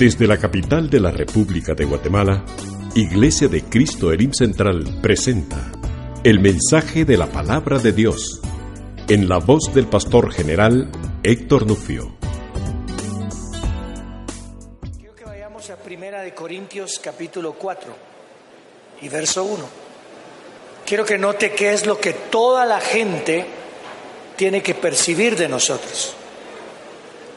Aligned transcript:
Desde 0.00 0.26
la 0.26 0.38
capital 0.38 0.88
de 0.88 0.98
la 0.98 1.10
República 1.10 1.74
de 1.74 1.84
Guatemala, 1.84 2.42
Iglesia 2.94 3.48
de 3.48 3.64
Cristo 3.64 4.10
Elim 4.10 4.32
Central 4.32 4.98
presenta 5.02 5.70
el 6.24 6.40
mensaje 6.40 7.04
de 7.04 7.18
la 7.18 7.26
palabra 7.26 7.78
de 7.78 7.92
Dios 7.92 8.40
en 9.08 9.28
la 9.28 9.36
voz 9.36 9.74
del 9.74 9.88
pastor 9.88 10.32
general 10.32 10.90
Héctor 11.22 11.66
Nufio. 11.66 12.16
Quiero 14.96 15.14
que 15.14 15.24
vayamos 15.26 15.68
a 15.68 15.76
Primera 15.76 16.22
de 16.22 16.32
Corintios 16.32 16.98
capítulo 16.98 17.52
4 17.52 17.92
y 19.02 19.08
verso 19.10 19.44
1. 19.44 19.68
Quiero 20.86 21.04
que 21.04 21.18
note 21.18 21.52
qué 21.52 21.74
es 21.74 21.84
lo 21.84 22.00
que 22.00 22.14
toda 22.14 22.64
la 22.64 22.80
gente 22.80 23.44
tiene 24.34 24.62
que 24.62 24.74
percibir 24.74 25.36
de 25.36 25.50
nosotros. 25.50 26.16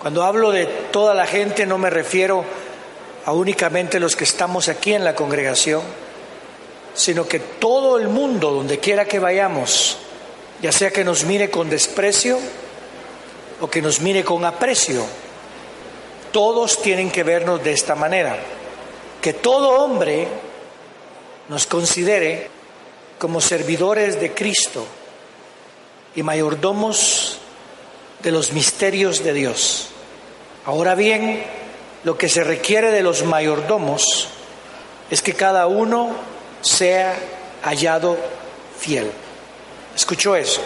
Cuando 0.04 0.24
hablo 0.24 0.52
de 0.52 0.66
toda 0.66 1.14
la 1.14 1.26
gente 1.26 1.66
no 1.66 1.78
me 1.78 1.90
refiero 1.90 2.44
a 3.26 3.32
únicamente 3.32 4.02
los 4.02 4.18
que 4.18 4.26
estamos 4.26 4.68
aquí 4.68 4.94
en 4.94 5.06
la 5.06 5.16
congregación, 5.16 5.82
sino 6.94 7.26
que 7.26 7.40
todo 7.40 7.98
el 7.98 8.10
mundo, 8.10 8.52
donde 8.52 8.80
quiera 8.80 9.06
que 9.06 9.20
vayamos, 9.20 9.98
ya 10.62 10.73
sea 10.73 10.92
que 10.92 11.06
nos 11.06 11.23
mire 11.23 11.50
con 11.50 11.70
desprecio 11.70 12.38
o 13.62 13.70
que 13.70 13.82
nos 13.82 14.02
mire 14.02 14.26
con 14.26 14.44
aprecio, 14.44 15.06
todos 16.34 16.82
tienen 16.82 17.10
que 17.10 17.23
vernos 17.23 17.64
de 17.64 17.72
esta 17.72 17.95
manera. 17.95 18.38
Que 19.22 19.32
todo 19.32 19.86
hombre 19.86 20.28
nos 21.48 21.66
considere 21.66 22.50
como 23.17 23.40
servidores 23.40 24.20
de 24.20 24.34
Cristo 24.34 24.86
y 26.14 26.23
mayordomos 26.23 27.38
de 28.22 28.32
los 28.32 28.52
misterios 28.52 29.23
de 29.23 29.32
Dios. 29.32 29.92
Ahora 30.66 30.95
bien, 30.95 31.44
lo 32.06 32.17
que 32.17 32.30
se 32.30 32.44
requiere 32.44 32.92
de 32.92 33.03
los 33.03 33.23
mayordomos 33.25 34.30
es 35.11 35.22
que 35.22 35.33
cada 35.33 35.67
uno 35.67 36.16
sea 36.61 37.16
hallado 37.64 38.17
fiel. 38.80 39.11
¿Escuchó 39.94 40.36
eso? 40.38 40.61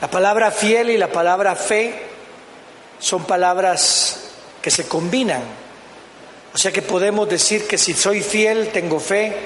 La 0.00 0.10
palabra 0.10 0.50
fiel 0.50 0.90
y 0.90 0.96
la 0.96 1.12
palabra 1.12 1.54
fe 1.56 1.94
son 2.98 3.24
palabras 3.24 4.30
que 4.62 4.70
se 4.70 4.88
combinan. 4.88 5.42
O 6.54 6.58
sea 6.58 6.72
que 6.72 6.82
podemos 6.82 7.28
decir 7.28 7.66
que 7.66 7.76
si 7.76 7.92
soy 7.92 8.22
fiel, 8.22 8.68
tengo 8.68 8.98
fe, 8.98 9.36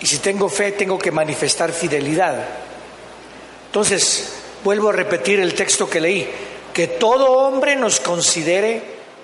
y 0.00 0.06
si 0.06 0.18
tengo 0.18 0.48
fe, 0.48 0.72
tengo 0.72 0.98
que 0.98 1.10
manifestar 1.10 1.72
fidelidad. 1.72 2.46
Entonces, 3.66 4.32
vuelvo 4.64 4.88
a 4.88 4.92
repetir 4.92 5.38
el 5.40 5.54
texto 5.54 5.90
que 5.90 6.00
leí 6.00 6.28
que 6.78 6.86
todo 6.86 7.32
hombre 7.32 7.74
nos 7.74 7.98
considere 7.98 8.80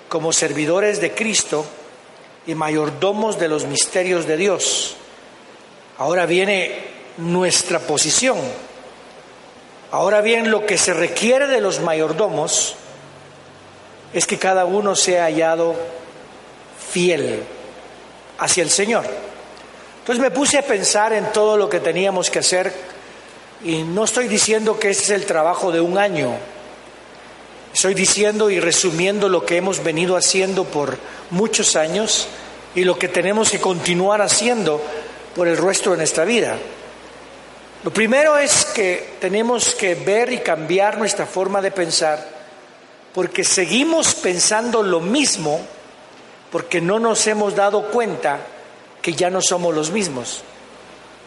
como 0.09 0.33
servidores 0.33 0.99
de 0.99 1.13
Cristo 1.13 1.63
y 2.45 2.53
mayordomos 2.53 3.39
de 3.39 3.47
los 3.47 3.63
misterios 3.63 4.27
de 4.27 4.35
Dios. 4.35 4.97
Ahora 5.97 6.25
viene 6.25 6.77
nuestra 7.15 7.79
posición. 7.79 8.37
Ahora 9.89 10.19
bien, 10.19 10.51
lo 10.51 10.65
que 10.65 10.77
se 10.77 10.93
requiere 10.93 11.47
de 11.47 11.61
los 11.61 11.79
mayordomos 11.79 12.75
es 14.11 14.27
que 14.27 14.37
cada 14.37 14.65
uno 14.65 14.93
sea 14.93 15.23
hallado 15.23 15.75
fiel 16.91 17.41
hacia 18.37 18.63
el 18.63 18.69
Señor. 18.69 19.05
Entonces 19.99 20.21
me 20.21 20.29
puse 20.29 20.57
a 20.57 20.61
pensar 20.61 21.13
en 21.13 21.31
todo 21.31 21.55
lo 21.55 21.69
que 21.69 21.79
teníamos 21.79 22.29
que 22.29 22.39
hacer 22.39 22.73
y 23.63 23.83
no 23.83 24.03
estoy 24.03 24.27
diciendo 24.27 24.77
que 24.77 24.89
ese 24.89 25.03
es 25.03 25.09
el 25.11 25.25
trabajo 25.25 25.71
de 25.71 25.79
un 25.79 25.97
año, 25.97 26.35
Estoy 27.75 27.93
diciendo 27.93 28.49
y 28.49 28.61
resumiendo 28.61 29.27
lo 29.27 29.45
que 29.45 29.57
hemos 29.57 29.83
venido 29.83 30.15
haciendo 30.15 30.63
por 30.63 30.97
muchos 31.31 31.75
años 31.75 32.25
y 32.73 32.85
lo 32.85 32.97
que 32.97 33.09
tenemos 33.09 33.51
que 33.51 33.59
continuar 33.59 34.21
haciendo 34.21 34.81
por 35.35 35.49
el 35.49 35.57
resto 35.57 35.91
de 35.91 35.97
nuestra 35.97 36.23
vida. 36.23 36.55
Lo 37.83 37.91
primero 37.91 38.37
es 38.37 38.63
que 38.63 39.15
tenemos 39.19 39.75
que 39.75 39.93
ver 39.93 40.31
y 40.31 40.37
cambiar 40.37 40.97
nuestra 40.97 41.25
forma 41.25 41.61
de 41.61 41.71
pensar 41.71 42.25
porque 43.13 43.43
seguimos 43.43 44.15
pensando 44.15 44.81
lo 44.81 45.01
mismo 45.01 45.59
porque 46.53 46.79
no 46.79 46.97
nos 46.97 47.27
hemos 47.27 47.57
dado 47.57 47.91
cuenta 47.91 48.39
que 49.01 49.11
ya 49.11 49.29
no 49.29 49.41
somos 49.41 49.75
los 49.75 49.91
mismos. 49.91 50.43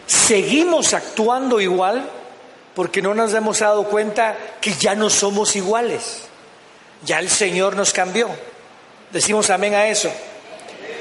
Seguimos 0.07 0.95
actuando 0.95 1.61
igual 1.61 2.09
porque 2.73 3.03
no 3.03 3.13
nos 3.13 3.35
hemos 3.35 3.59
dado 3.59 3.83
cuenta 3.83 4.35
que 4.59 4.73
ya 4.73 4.95
no 4.95 5.11
somos 5.11 5.55
iguales. 5.55 6.23
Ya 7.03 7.19
el 7.19 7.29
Señor 7.29 7.75
nos 7.75 7.93
cambió. 7.93 8.29
Decimos 9.11 9.49
amén 9.49 9.73
a 9.75 9.87
eso. 9.87 10.11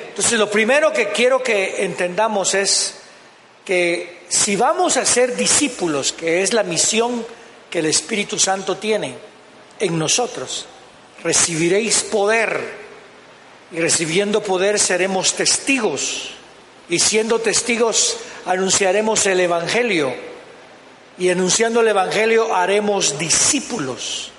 Entonces 0.09 0.39
lo 0.39 0.51
primero 0.51 0.93
que 0.93 1.09
quiero 1.09 1.43
que 1.43 1.85
entendamos 1.85 2.55
es 2.55 2.95
que 3.65 4.25
si 4.29 4.57
vamos 4.57 4.97
a 4.97 5.05
ser 5.05 5.37
discípulos, 5.37 6.13
que 6.13 6.43
es 6.43 6.53
la 6.53 6.63
misión 6.63 7.25
que 7.71 7.81
el 7.81 7.87
Espíritu 7.87 8.39
Santo 8.39 8.77
tiene 8.77 9.15
en 9.79 9.99
nosotros, 9.99 10.67
recibiréis 11.23 12.03
poder 12.03 12.89
y 13.71 13.81
recibiendo 13.81 14.43
poder 14.43 14.79
seremos 14.79 15.35
testigos 15.35 16.31
y 16.89 16.99
siendo 16.99 17.39
testigos 17.41 18.17
anunciaremos 18.47 19.27
el 19.27 19.41
Evangelio 19.41 20.15
y 21.19 21.29
anunciando 21.31 21.81
el 21.81 21.89
Evangelio 21.89 22.55
haremos 22.55 23.19
discípulos. 23.19 24.33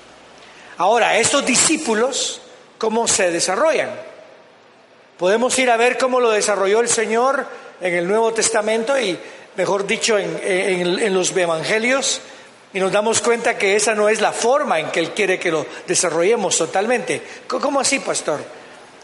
Ahora, 0.79 1.17
estos 1.17 1.45
discípulos, 1.45 2.39
¿cómo 2.77 3.05
se 3.05 3.31
desarrollan? 3.31 3.89
Podemos 5.17 5.59
ir 5.59 5.69
a 5.69 5.75
ver 5.75 5.97
cómo 5.97 6.21
lo 6.21 6.31
desarrolló 6.31 6.79
el 6.79 6.87
Señor 6.87 7.45
en 7.81 7.95
el 7.95 8.07
Nuevo 8.07 8.31
Testamento 8.31 8.97
y, 8.97 9.19
mejor 9.57 9.85
dicho, 9.85 10.17
en, 10.17 11.13
los 11.13 11.35
Evangelios, 11.35 12.21
y 12.71 12.79
nos 12.79 12.93
damos 12.93 13.19
cuenta 13.19 13.57
que 13.57 13.75
esa 13.75 13.93
no 13.93 14.07
es 14.07 14.21
la 14.21 14.31
forma 14.31 14.79
en 14.79 14.89
que 14.89 15.01
Él 15.01 15.11
quiere 15.11 15.37
que 15.37 15.51
lo 15.51 15.65
desarrollemos 15.85 16.57
totalmente. 16.57 17.23
¿Cómo 17.45 17.81
así, 17.81 17.99
pastor? 17.99 18.39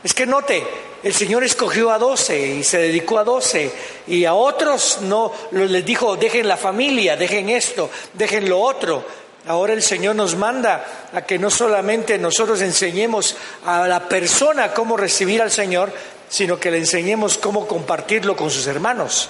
Es 0.02 0.14
que 0.14 0.26
note, 0.26 0.64
el 1.04 1.14
Señor 1.14 1.44
escogió 1.44 1.92
a 1.92 1.98
doce 1.98 2.40
y 2.40 2.64
se 2.64 2.78
dedicó 2.78 3.20
a 3.20 3.26
doce 3.26 3.70
y 4.08 4.24
a 4.24 4.34
otros 4.34 5.00
no 5.02 5.34
les 5.52 5.84
dijo, 5.84 6.16
dejen 6.16 6.48
la 6.48 6.56
familia, 6.56 7.18
dejen 7.18 7.50
esto, 7.50 7.90
dejen 8.14 8.48
lo 8.48 8.62
otro. 8.62 9.25
Ahora 9.48 9.74
el 9.74 9.84
Señor 9.84 10.16
nos 10.16 10.36
manda 10.36 10.84
a 11.14 11.22
que 11.22 11.38
no 11.38 11.52
solamente 11.52 12.18
nosotros 12.18 12.62
enseñemos 12.62 13.36
a 13.66 13.88
la 13.88 14.10
persona 14.10 14.74
cómo 14.74 14.98
recibir 14.98 15.42
al 15.42 15.52
Señor, 15.52 15.94
sino 16.28 16.60
que 16.60 16.72
le 16.72 16.80
enseñemos 16.80 17.38
cómo 17.38 17.68
compartirlo 17.68 18.36
con 18.36 18.50
sus 18.50 18.66
hermanos. 18.66 19.30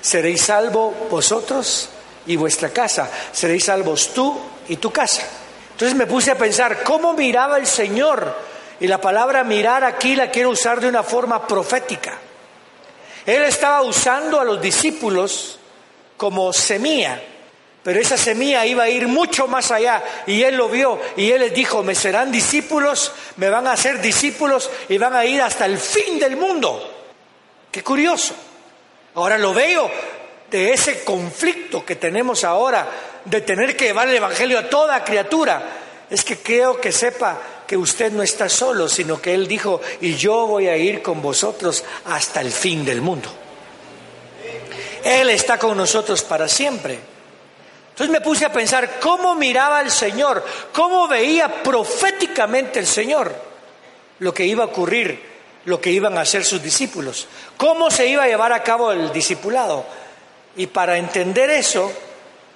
Seréis 0.00 0.42
salvos 0.42 0.94
vosotros 1.10 1.88
y 2.26 2.36
vuestra 2.36 2.68
casa. 2.68 3.10
Seréis 3.32 3.64
salvos 3.64 4.14
tú 4.14 4.38
y 4.68 4.76
tu 4.76 4.92
casa. 4.92 5.22
Entonces 5.72 5.96
me 5.96 6.06
puse 6.06 6.30
a 6.30 6.38
pensar 6.38 6.84
cómo 6.84 7.12
miraba 7.14 7.58
el 7.58 7.66
Señor. 7.66 8.34
Y 8.78 8.86
la 8.86 9.00
palabra 9.00 9.42
mirar 9.42 9.82
aquí 9.82 10.14
la 10.14 10.30
quiero 10.30 10.50
usar 10.50 10.80
de 10.80 10.88
una 10.88 11.02
forma 11.02 11.44
profética. 11.44 12.18
Él 13.24 13.42
estaba 13.42 13.82
usando 13.82 14.38
a 14.38 14.44
los 14.44 14.62
discípulos 14.62 15.58
como 16.16 16.52
semilla 16.52 17.20
pero 17.86 18.00
esa 18.00 18.16
semilla 18.16 18.66
iba 18.66 18.82
a 18.82 18.88
ir 18.88 19.06
mucho 19.06 19.46
más 19.46 19.70
allá 19.70 20.02
y 20.26 20.42
él 20.42 20.56
lo 20.56 20.68
vio 20.68 20.98
y 21.16 21.30
él 21.30 21.38
les 21.38 21.54
dijo, 21.54 21.84
me 21.84 21.94
serán 21.94 22.32
discípulos, 22.32 23.12
me 23.36 23.48
van 23.48 23.68
a 23.68 23.76
ser 23.76 24.00
discípulos 24.00 24.68
y 24.88 24.98
van 24.98 25.14
a 25.14 25.24
ir 25.24 25.40
hasta 25.40 25.66
el 25.66 25.78
fin 25.78 26.18
del 26.18 26.36
mundo. 26.36 26.82
Qué 27.70 27.84
curioso. 27.84 28.34
Ahora 29.14 29.38
lo 29.38 29.54
veo 29.54 29.88
de 30.50 30.72
ese 30.72 31.04
conflicto 31.04 31.86
que 31.86 31.94
tenemos 31.94 32.42
ahora 32.42 32.90
de 33.24 33.40
tener 33.42 33.76
que 33.76 33.84
llevar 33.84 34.08
el 34.08 34.16
Evangelio 34.16 34.58
a 34.58 34.68
toda 34.68 35.04
criatura. 35.04 35.62
Es 36.10 36.24
que 36.24 36.38
creo 36.38 36.80
que 36.80 36.90
sepa 36.90 37.38
que 37.68 37.76
usted 37.76 38.10
no 38.10 38.24
está 38.24 38.48
solo, 38.48 38.88
sino 38.88 39.22
que 39.22 39.32
Él 39.32 39.46
dijo, 39.46 39.80
y 40.00 40.16
yo 40.16 40.48
voy 40.48 40.66
a 40.66 40.76
ir 40.76 41.02
con 41.02 41.22
vosotros 41.22 41.84
hasta 42.06 42.40
el 42.40 42.50
fin 42.50 42.84
del 42.84 43.00
mundo. 43.00 43.28
Él 45.04 45.30
está 45.30 45.56
con 45.56 45.76
nosotros 45.76 46.24
para 46.24 46.48
siempre. 46.48 47.14
Entonces 47.96 48.12
me 48.12 48.20
puse 48.20 48.44
a 48.44 48.52
pensar 48.52 49.00
cómo 49.00 49.34
miraba 49.34 49.80
el 49.80 49.90
Señor, 49.90 50.44
cómo 50.70 51.08
veía 51.08 51.62
proféticamente 51.62 52.78
el 52.78 52.86
Señor 52.86 53.34
lo 54.18 54.34
que 54.34 54.44
iba 54.44 54.64
a 54.64 54.66
ocurrir, 54.66 55.18
lo 55.64 55.80
que 55.80 55.92
iban 55.92 56.18
a 56.18 56.20
hacer 56.20 56.44
sus 56.44 56.62
discípulos, 56.62 57.26
cómo 57.56 57.90
se 57.90 58.06
iba 58.06 58.24
a 58.24 58.28
llevar 58.28 58.52
a 58.52 58.62
cabo 58.62 58.92
el 58.92 59.14
discipulado. 59.14 59.86
Y 60.56 60.66
para 60.66 60.98
entender 60.98 61.48
eso, 61.48 61.90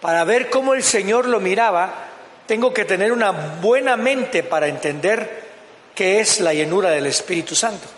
para 0.03 0.25
ver 0.25 0.51
cómo 0.51 0.75
el 0.75 0.83
Señor 0.83 1.27
lo 1.27 1.41
miraba, 1.41 1.91
tengo 2.47 2.75
que 2.75 2.85
tener 2.85 3.11
una 3.11 3.31
buena 3.31 3.97
mente 3.97 4.43
para 4.43 4.69
entender 4.69 5.45
qué 5.95 6.21
es 6.21 6.41
la 6.41 6.53
llenura 6.53 6.91
del 6.91 7.07
Espíritu 7.07 7.55
Santo. 7.55 7.89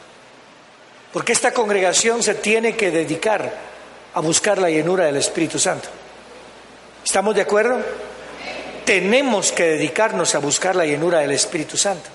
Porque 1.12 1.32
esta 1.32 1.52
congregación 1.52 2.22
se 2.22 2.36
tiene 2.36 2.76
que 2.76 2.92
dedicar 2.92 3.52
a 4.14 4.20
buscar 4.20 4.58
la 4.58 4.70
llenura 4.70 5.06
del 5.06 5.16
Espíritu 5.16 5.58
Santo. 5.58 5.88
¿Estamos 7.04 7.34
de 7.34 7.42
acuerdo? 7.42 7.80
Tenemos 8.84 9.52
que 9.52 9.64
dedicarnos 9.64 10.34
a 10.34 10.38
buscar 10.38 10.76
la 10.76 10.86
llenura 10.86 11.18
del 11.18 11.32
Espíritu 11.32 11.76
Santo. 11.76 12.08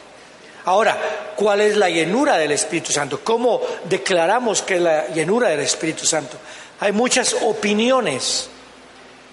Ahora, 0.65 0.97
¿cuál 1.35 1.61
es 1.61 1.77
la 1.77 1.89
llenura 1.89 2.37
del 2.37 2.51
Espíritu 2.51 2.91
Santo? 2.91 3.21
¿Cómo 3.23 3.61
declaramos 3.85 4.61
que 4.61 4.75
es 4.75 4.81
la 4.81 5.07
llenura 5.07 5.49
del 5.49 5.61
Espíritu 5.61 6.05
Santo? 6.05 6.37
Hay 6.79 6.91
muchas 6.91 7.35
opiniones. 7.41 8.49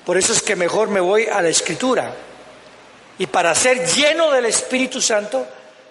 Por 0.05 0.17
eso 0.17 0.33
es 0.33 0.43
que 0.43 0.57
mejor 0.57 0.89
me 0.89 1.01
voy 1.01 1.27
a 1.27 1.41
la 1.41 1.49
Escritura. 1.49 2.13
Y 3.19 3.27
para 3.27 3.55
ser 3.55 3.87
lleno 3.87 4.31
del 4.31 4.47
Espíritu 4.47 5.01
Santo, 5.01 5.47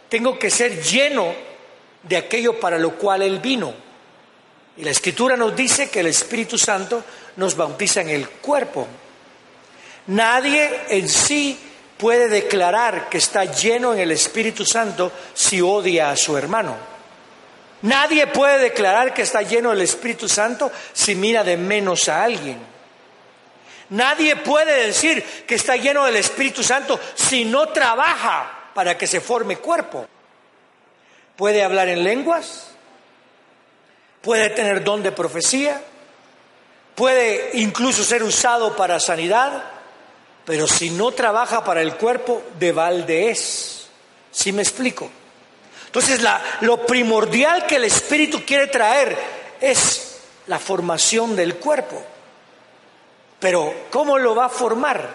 tengo 0.09 0.37
que 0.37 0.49
ser 0.49 0.81
lleno 0.81 1.33
de 2.03 2.17
aquello 2.17 2.59
para 2.59 2.77
lo 2.77 2.95
cual 2.95 3.21
Él 3.21 3.39
vino. 3.39 3.73
Y 4.77 4.83
la 4.83 4.91
Escritura 4.91 5.37
nos 5.37 5.55
dice 5.55 5.89
que 5.89 6.01
el 6.01 6.07
Espíritu 6.07 6.57
Santo 6.57 7.03
nos 7.37 7.55
bautiza 7.55 8.01
en 8.01 8.09
el 8.09 8.29
cuerpo. 8.29 8.87
Nadie 10.07 10.81
en 10.89 11.07
sí 11.07 11.57
puede 11.97 12.27
declarar 12.27 13.07
que 13.09 13.17
está 13.17 13.45
lleno 13.45 13.93
en 13.93 13.99
el 13.99 14.11
Espíritu 14.11 14.65
Santo 14.65 15.11
si 15.33 15.61
odia 15.61 16.09
a 16.09 16.17
su 16.17 16.37
hermano. 16.37 16.75
Nadie 17.83 18.27
puede 18.27 18.59
declarar 18.59 19.13
que 19.13 19.21
está 19.21 19.41
lleno 19.41 19.69
del 19.71 19.81
Espíritu 19.81 20.27
Santo 20.27 20.71
si 20.93 21.15
mira 21.15 21.43
de 21.43 21.57
menos 21.57 22.07
a 22.09 22.23
alguien. 22.23 22.57
Nadie 23.89 24.37
puede 24.37 24.87
decir 24.87 25.23
que 25.45 25.55
está 25.55 25.75
lleno 25.75 26.05
del 26.05 26.15
Espíritu 26.15 26.63
Santo 26.63 26.99
si 27.15 27.45
no 27.45 27.69
trabaja 27.69 28.69
para 28.73 28.97
que 28.97 29.05
se 29.05 29.21
forme 29.21 29.57
cuerpo. 29.57 30.07
Puede 31.35 31.63
hablar 31.63 31.89
en 31.89 32.03
lenguas, 32.03 32.69
puede 34.21 34.49
tener 34.49 34.83
don 34.83 35.03
de 35.03 35.11
profecía, 35.11 35.81
puede 36.95 37.51
incluso 37.53 38.03
ser 38.03 38.23
usado 38.23 38.75
para 38.75 38.99
sanidad, 38.99 39.63
pero 40.45 40.67
si 40.67 40.89
no 40.89 41.11
trabaja 41.11 41.63
para 41.63 41.81
el 41.81 41.95
cuerpo, 41.95 42.41
de 42.59 42.71
balde 42.71 43.29
es. 43.29 43.87
¿Sí 44.31 44.51
me 44.51 44.61
explico? 44.61 45.09
Entonces, 45.85 46.21
lo 46.61 46.85
primordial 46.85 47.67
que 47.67 47.75
el 47.75 47.85
Espíritu 47.85 48.43
quiere 48.45 48.67
traer 48.67 49.15
es 49.61 50.17
la 50.47 50.59
formación 50.59 51.35
del 51.35 51.55
cuerpo. 51.55 52.01
Pero, 53.39 53.73
¿cómo 53.91 54.17
lo 54.17 54.33
va 54.35 54.45
a 54.45 54.49
formar 54.49 55.07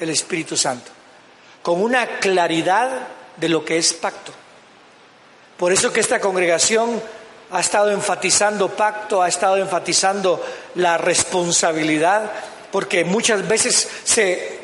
el 0.00 0.10
Espíritu 0.10 0.56
Santo? 0.56 0.90
Con 1.62 1.82
una 1.82 2.18
claridad 2.18 3.08
de 3.36 3.48
lo 3.48 3.64
que 3.64 3.76
es 3.76 3.92
pacto. 3.92 4.32
Por 5.58 5.72
eso 5.72 5.92
que 5.92 6.00
esta 6.00 6.18
congregación 6.18 7.02
ha 7.50 7.60
estado 7.60 7.90
enfatizando 7.90 8.70
pacto, 8.70 9.22
ha 9.22 9.28
estado 9.28 9.58
enfatizando 9.58 10.44
la 10.76 10.96
responsabilidad, 10.96 12.30
porque 12.72 13.04
muchas 13.04 13.46
veces 13.46 13.88
se, 14.02 14.61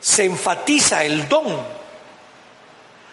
se 0.00 0.24
enfatiza 0.24 1.04
el 1.04 1.28
don, 1.28 1.60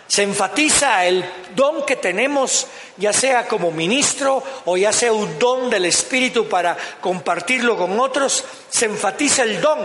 se 0.07 0.24
enfatiza 0.24 1.06
el 1.06 1.25
don 1.56 1.85
que 1.85 1.95
tenemos, 1.95 2.68
ya 2.97 3.12
sea 3.12 3.47
como 3.47 3.71
ministro 3.71 4.44
o 4.65 4.77
ya 4.77 4.91
sea 4.94 5.12
un 5.12 5.39
don 5.39 5.69
del 5.69 5.85
Espíritu 5.85 6.47
para 6.47 6.77
compartirlo 7.01 7.77
con 7.77 8.00
otros, 8.00 8.44
se 8.69 8.85
enfatiza 8.85 9.44
el 9.44 9.59
don 9.59 9.80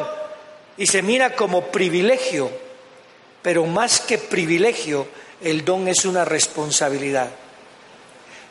y 0.76 0.86
se 0.86 1.02
mira 1.02 1.34
como 1.34 1.66
privilegio, 1.66 2.50
pero 3.42 3.64
más 3.66 4.00
que 4.00 4.18
privilegio, 4.18 5.06
el 5.40 5.64
don 5.64 5.88
es 5.88 6.04
una 6.04 6.24
responsabilidad. 6.24 7.30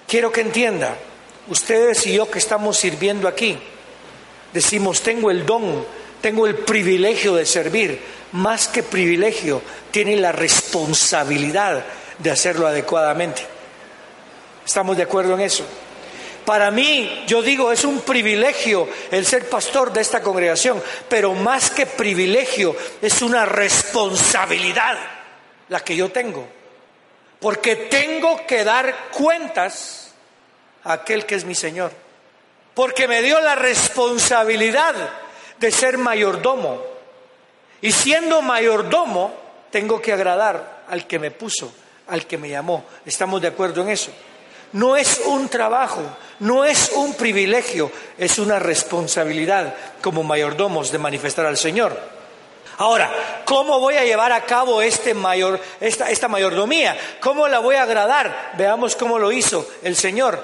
Quiero 0.07 0.31
que 0.31 0.41
entienda, 0.41 0.97
ustedes 1.47 2.07
y 2.07 2.13
yo 2.13 2.31
que 2.31 2.39
estamos 2.39 2.77
sirviendo 2.77 3.27
aquí, 3.27 3.57
decimos, 4.53 5.01
tengo 5.01 5.29
el 5.29 5.45
don, 5.45 5.85
tengo 6.21 6.47
el 6.47 6.55
privilegio 6.55 7.35
de 7.35 7.45
servir, 7.45 8.01
más 8.33 8.67
que 8.67 8.83
privilegio, 8.83 9.61
tiene 9.91 10.15
la 10.15 10.31
responsabilidad 10.31 11.83
de 12.19 12.31
hacerlo 12.31 12.67
adecuadamente. 12.67 13.45
¿Estamos 14.65 14.97
de 14.97 15.03
acuerdo 15.03 15.35
en 15.35 15.41
eso? 15.41 15.65
Para 16.45 16.71
mí, 16.71 17.25
yo 17.27 17.41
digo, 17.41 17.71
es 17.71 17.83
un 17.83 18.01
privilegio 18.01 18.87
el 19.11 19.25
ser 19.25 19.49
pastor 19.49 19.91
de 19.91 20.01
esta 20.01 20.21
congregación, 20.21 20.81
pero 21.09 21.33
más 21.33 21.69
que 21.71 21.85
privilegio, 21.85 22.75
es 23.01 23.21
una 23.21 23.45
responsabilidad 23.45 24.97
la 25.69 25.81
que 25.81 25.95
yo 25.95 26.09
tengo 26.09 26.57
porque 27.39 27.75
tengo 27.75 28.45
que 28.47 28.63
dar 28.63 29.09
cuentas 29.11 30.11
a 30.83 30.93
aquel 30.93 31.25
que 31.25 31.35
es 31.35 31.45
mi 31.45 31.55
Señor, 31.55 31.91
porque 32.73 33.07
me 33.07 33.21
dio 33.21 33.39
la 33.41 33.55
responsabilidad 33.55 34.95
de 35.59 35.71
ser 35.71 35.97
mayordomo. 35.97 36.96
Y 37.81 37.91
siendo 37.91 38.41
mayordomo, 38.41 39.33
tengo 39.71 40.01
que 40.01 40.13
agradar 40.13 40.85
al 40.89 41.05
que 41.05 41.19
me 41.19 41.31
puso, 41.31 41.71
al 42.07 42.25
que 42.25 42.37
me 42.37 42.49
llamó. 42.49 42.85
¿Estamos 43.05 43.41
de 43.41 43.49
acuerdo 43.49 43.81
en 43.81 43.89
eso? 43.89 44.11
No 44.73 44.97
es 44.97 45.21
un 45.25 45.47
trabajo, 45.47 46.01
no 46.39 46.65
es 46.65 46.91
un 46.95 47.13
privilegio, 47.13 47.91
es 48.17 48.37
una 48.37 48.59
responsabilidad 48.59 49.73
como 50.01 50.23
mayordomos 50.23 50.91
de 50.91 50.97
manifestar 50.97 51.45
al 51.45 51.57
Señor. 51.57 51.97
Ahora, 52.79 53.11
¿cómo 53.45 53.79
voy 53.79 53.95
a 53.95 54.03
llevar 54.05 54.31
a 54.31 54.45
cabo 54.45 54.81
este 54.81 55.13
mayor, 55.13 55.59
esta, 55.79 56.11
esta 56.11 56.27
mayordomía? 56.27 56.97
¿Cómo 57.19 57.47
la 57.47 57.59
voy 57.59 57.75
a 57.75 57.83
agradar? 57.83 58.53
Veamos 58.57 58.95
cómo 58.95 59.17
lo 59.17 59.31
hizo 59.31 59.67
el 59.83 59.95
Señor. 59.95 60.43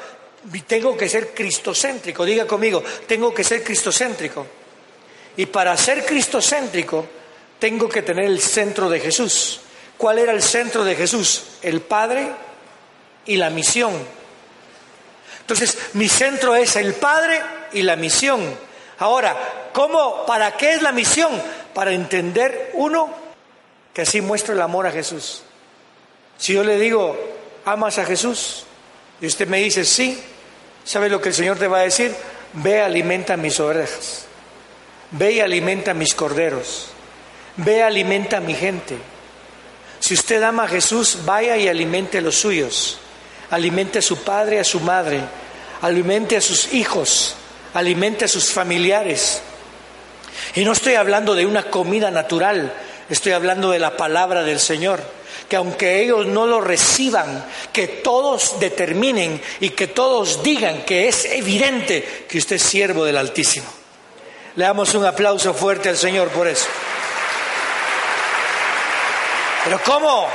Tengo 0.65 0.97
que 0.97 1.09
ser 1.09 1.33
cristocéntrico, 1.33 2.25
diga 2.25 2.47
conmigo, 2.47 2.83
tengo 3.07 3.33
que 3.33 3.44
ser 3.44 3.63
cristocéntrico. 3.63 4.47
Y 5.38 5.45
para 5.45 5.77
ser 5.77 6.06
cristocéntrico, 6.06 7.06
tengo 7.63 7.88
que 7.88 8.01
tener 8.01 8.25
el 8.25 8.42
centro 8.42 8.89
de 8.89 9.00
Jesús. 9.00 9.62
¿Cuál 9.98 10.19
era 10.19 10.33
el 10.33 10.44
centro 10.44 10.83
de 10.83 10.98
Jesús? 10.98 11.44
El 11.62 11.80
Padre 11.80 12.27
y 13.25 13.38
la 13.38 13.50
misión. 13.50 13.93
Entonces, 15.39 15.77
mi 15.93 16.10
centro 16.10 16.55
es 16.55 16.75
el 16.75 16.93
Padre 16.93 17.39
y 17.72 17.84
la 17.84 17.96
misión. 17.96 18.41
Ahora, 19.00 19.70
¿cómo, 19.72 20.25
para 20.25 20.58
qué 20.58 20.74
es 20.74 20.82
la 20.82 20.91
misión? 20.91 21.32
Para 21.74 21.93
entender, 21.93 22.72
uno, 22.74 23.10
que 23.93 24.01
así 24.01 24.20
muestra 24.20 24.53
el 24.53 24.62
amor 24.62 24.86
a 24.86 24.91
Jesús. 24.91 25.43
Si 26.38 26.51
yo 26.51 26.65
le 26.65 26.77
digo, 26.77 27.17
¿amas 27.63 27.98
a 27.98 28.03
Jesús? 28.03 28.65
Y 29.22 29.27
usted 29.27 29.48
me 29.48 29.60
dice, 29.60 29.86
sí, 29.86 30.22
¿sabe 30.84 31.08
lo 31.08 31.22
que 31.22 31.29
el 31.29 31.36
Señor 31.36 31.58
te 31.58 31.70
va 31.70 31.77
a 31.77 31.84
decir? 31.84 32.13
Ve, 32.51 32.82
alimenta 32.82 33.38
mis 33.38 33.58
ovejas. 33.62 34.25
Ve 35.12 35.32
y 35.32 35.39
alimenta 35.39 35.93
mis 35.93 36.13
corderos. 36.13 36.92
Ve, 37.57 37.83
alimenta 37.83 38.38
a 38.38 38.41
mi 38.41 38.53
gente. 38.53 38.98
Si 40.00 40.13
usted 40.13 40.41
ama 40.43 40.63
a 40.63 40.67
Jesús, 40.67 41.19
vaya 41.25 41.55
y 41.57 41.67
alimente 41.67 42.17
a 42.17 42.22
los 42.22 42.36
suyos. 42.36 43.00
Alimente 43.50 44.00
a 44.00 44.01
su 44.01 44.24
padre, 44.24 44.60
a 44.60 44.63
su 44.63 44.79
madre. 44.79 45.22
Alimente 45.81 46.38
a 46.38 46.41
sus 46.41 46.74
hijos 46.74 47.36
alimente 47.74 48.25
a 48.25 48.27
sus 48.27 48.51
familiares. 48.51 49.41
Y 50.55 50.63
no 50.63 50.74
estoy 50.74 50.95
hablando 50.95 51.36
de 51.36 51.45
una 51.45 51.63
comida 51.63 52.12
natural, 52.12 52.74
estoy 53.10 53.33
hablando 53.33 53.72
de 53.72 53.79
la 53.79 53.98
palabra 53.98 54.43
del 54.43 54.60
Señor. 54.60 55.01
Que 55.50 55.57
aunque 55.57 56.01
ellos 56.01 56.25
no 56.25 56.48
lo 56.48 56.62
reciban, 56.62 57.45
que 57.72 57.88
todos 57.88 58.60
determinen 58.60 59.41
y 59.60 59.69
que 59.69 59.88
todos 59.88 60.41
digan 60.41 60.83
que 60.83 61.07
es 61.07 61.25
evidente 61.25 62.25
que 62.27 62.38
usted 62.38 62.55
es 62.55 62.63
siervo 62.63 63.03
del 63.03 63.17
Altísimo. 63.17 63.67
Le 64.55 64.63
damos 64.63 64.93
un 64.95 65.05
aplauso 65.05 65.53
fuerte 65.53 65.89
al 65.89 65.98
Señor 65.98 66.29
por 66.29 66.48
eso. 66.48 66.65
Pero 69.63 69.79
¿cómo 69.86 70.27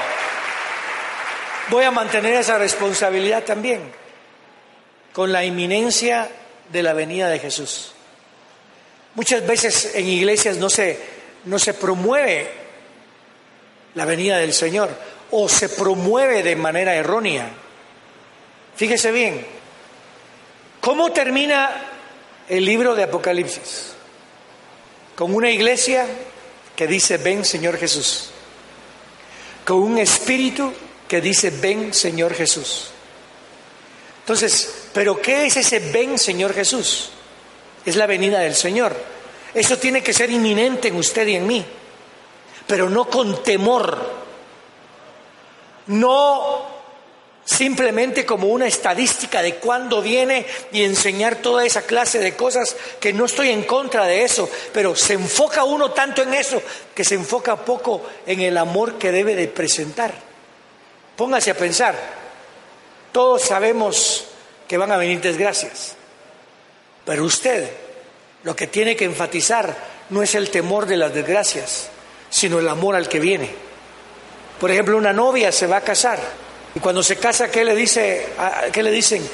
voy 1.68 1.84
a 1.84 1.90
mantener 1.90 2.34
esa 2.34 2.56
responsabilidad 2.56 3.44
también? 3.44 3.92
Con 5.12 5.32
la 5.32 5.44
inminencia 5.44 6.30
de 6.70 6.82
la 6.82 6.94
venida 6.94 7.28
de 7.28 7.38
Jesús. 7.38 7.92
Muchas 9.14 9.46
veces 9.46 9.92
en 9.94 10.08
iglesias 10.08 10.56
no 10.56 10.70
se, 10.70 10.98
no 11.44 11.58
se 11.58 11.74
promueve 11.74 12.48
la 13.94 14.04
venida 14.04 14.38
del 14.38 14.54
Señor 14.54 14.88
o 15.30 15.48
se 15.48 15.68
promueve 15.68 16.42
de 16.42 16.56
manera 16.56 16.94
errónea. 16.94 17.50
Fíjese 18.76 19.10
bien, 19.10 19.44
¿cómo 20.80 21.12
termina 21.12 21.70
el 22.48 22.64
libro 22.64 22.94
de 22.94 23.02
Apocalipsis? 23.02 23.92
Con 25.16 25.34
una 25.34 25.50
iglesia 25.50 26.06
que 26.76 26.86
dice, 26.86 27.18
ven 27.18 27.44
Señor 27.44 27.76
Jesús. 27.76 28.30
Con 29.68 29.82
un 29.82 29.98
espíritu 29.98 30.72
que 31.06 31.20
dice, 31.20 31.50
ven 31.50 31.92
Señor 31.92 32.32
Jesús. 32.32 32.86
Entonces, 34.20 34.88
¿pero 34.94 35.20
qué 35.20 35.44
es 35.44 35.58
ese 35.58 35.78
ven 35.78 36.18
Señor 36.18 36.54
Jesús? 36.54 37.10
Es 37.84 37.94
la 37.94 38.06
venida 38.06 38.38
del 38.38 38.54
Señor. 38.54 38.96
Eso 39.52 39.76
tiene 39.76 40.02
que 40.02 40.14
ser 40.14 40.30
inminente 40.30 40.88
en 40.88 40.96
usted 40.96 41.26
y 41.26 41.36
en 41.36 41.46
mí, 41.46 41.62
pero 42.66 42.88
no 42.88 43.10
con 43.10 43.42
temor, 43.42 44.10
no 45.88 46.77
simplemente 47.48 48.26
como 48.26 48.48
una 48.48 48.66
estadística 48.66 49.40
de 49.40 49.54
cuándo 49.54 50.02
viene 50.02 50.44
y 50.70 50.84
enseñar 50.84 51.36
toda 51.36 51.64
esa 51.64 51.80
clase 51.80 52.18
de 52.18 52.36
cosas, 52.36 52.76
que 53.00 53.14
no 53.14 53.24
estoy 53.24 53.48
en 53.48 53.62
contra 53.62 54.04
de 54.04 54.22
eso, 54.22 54.50
pero 54.70 54.94
se 54.94 55.14
enfoca 55.14 55.64
uno 55.64 55.92
tanto 55.92 56.22
en 56.22 56.34
eso 56.34 56.60
que 56.94 57.04
se 57.04 57.14
enfoca 57.14 57.56
poco 57.56 58.02
en 58.26 58.42
el 58.42 58.58
amor 58.58 58.98
que 58.98 59.12
debe 59.12 59.34
de 59.34 59.48
presentar. 59.48 60.12
Póngase 61.16 61.50
a 61.50 61.56
pensar, 61.56 61.96
todos 63.12 63.40
sabemos 63.40 64.26
que 64.68 64.76
van 64.76 64.92
a 64.92 64.98
venir 64.98 65.22
desgracias, 65.22 65.96
pero 67.06 67.24
usted 67.24 67.70
lo 68.44 68.54
que 68.54 68.66
tiene 68.66 68.94
que 68.94 69.06
enfatizar 69.06 69.74
no 70.10 70.22
es 70.22 70.34
el 70.34 70.50
temor 70.50 70.84
de 70.84 70.98
las 70.98 71.14
desgracias, 71.14 71.88
sino 72.28 72.58
el 72.58 72.68
amor 72.68 72.94
al 72.94 73.08
que 73.08 73.20
viene. 73.20 73.50
Por 74.60 74.70
ejemplo, 74.70 74.98
una 74.98 75.14
novia 75.14 75.50
se 75.50 75.66
va 75.66 75.78
a 75.78 75.80
casar 75.80 76.47
y 76.74 76.80
cuando 76.80 77.02
se 77.02 77.16
casa, 77.16 77.50
¿qué 77.50 77.64
le, 77.64 77.74
dice, 77.74 78.26
¿qué 78.72 78.82
le 78.82 78.90
dicen? 78.90 79.26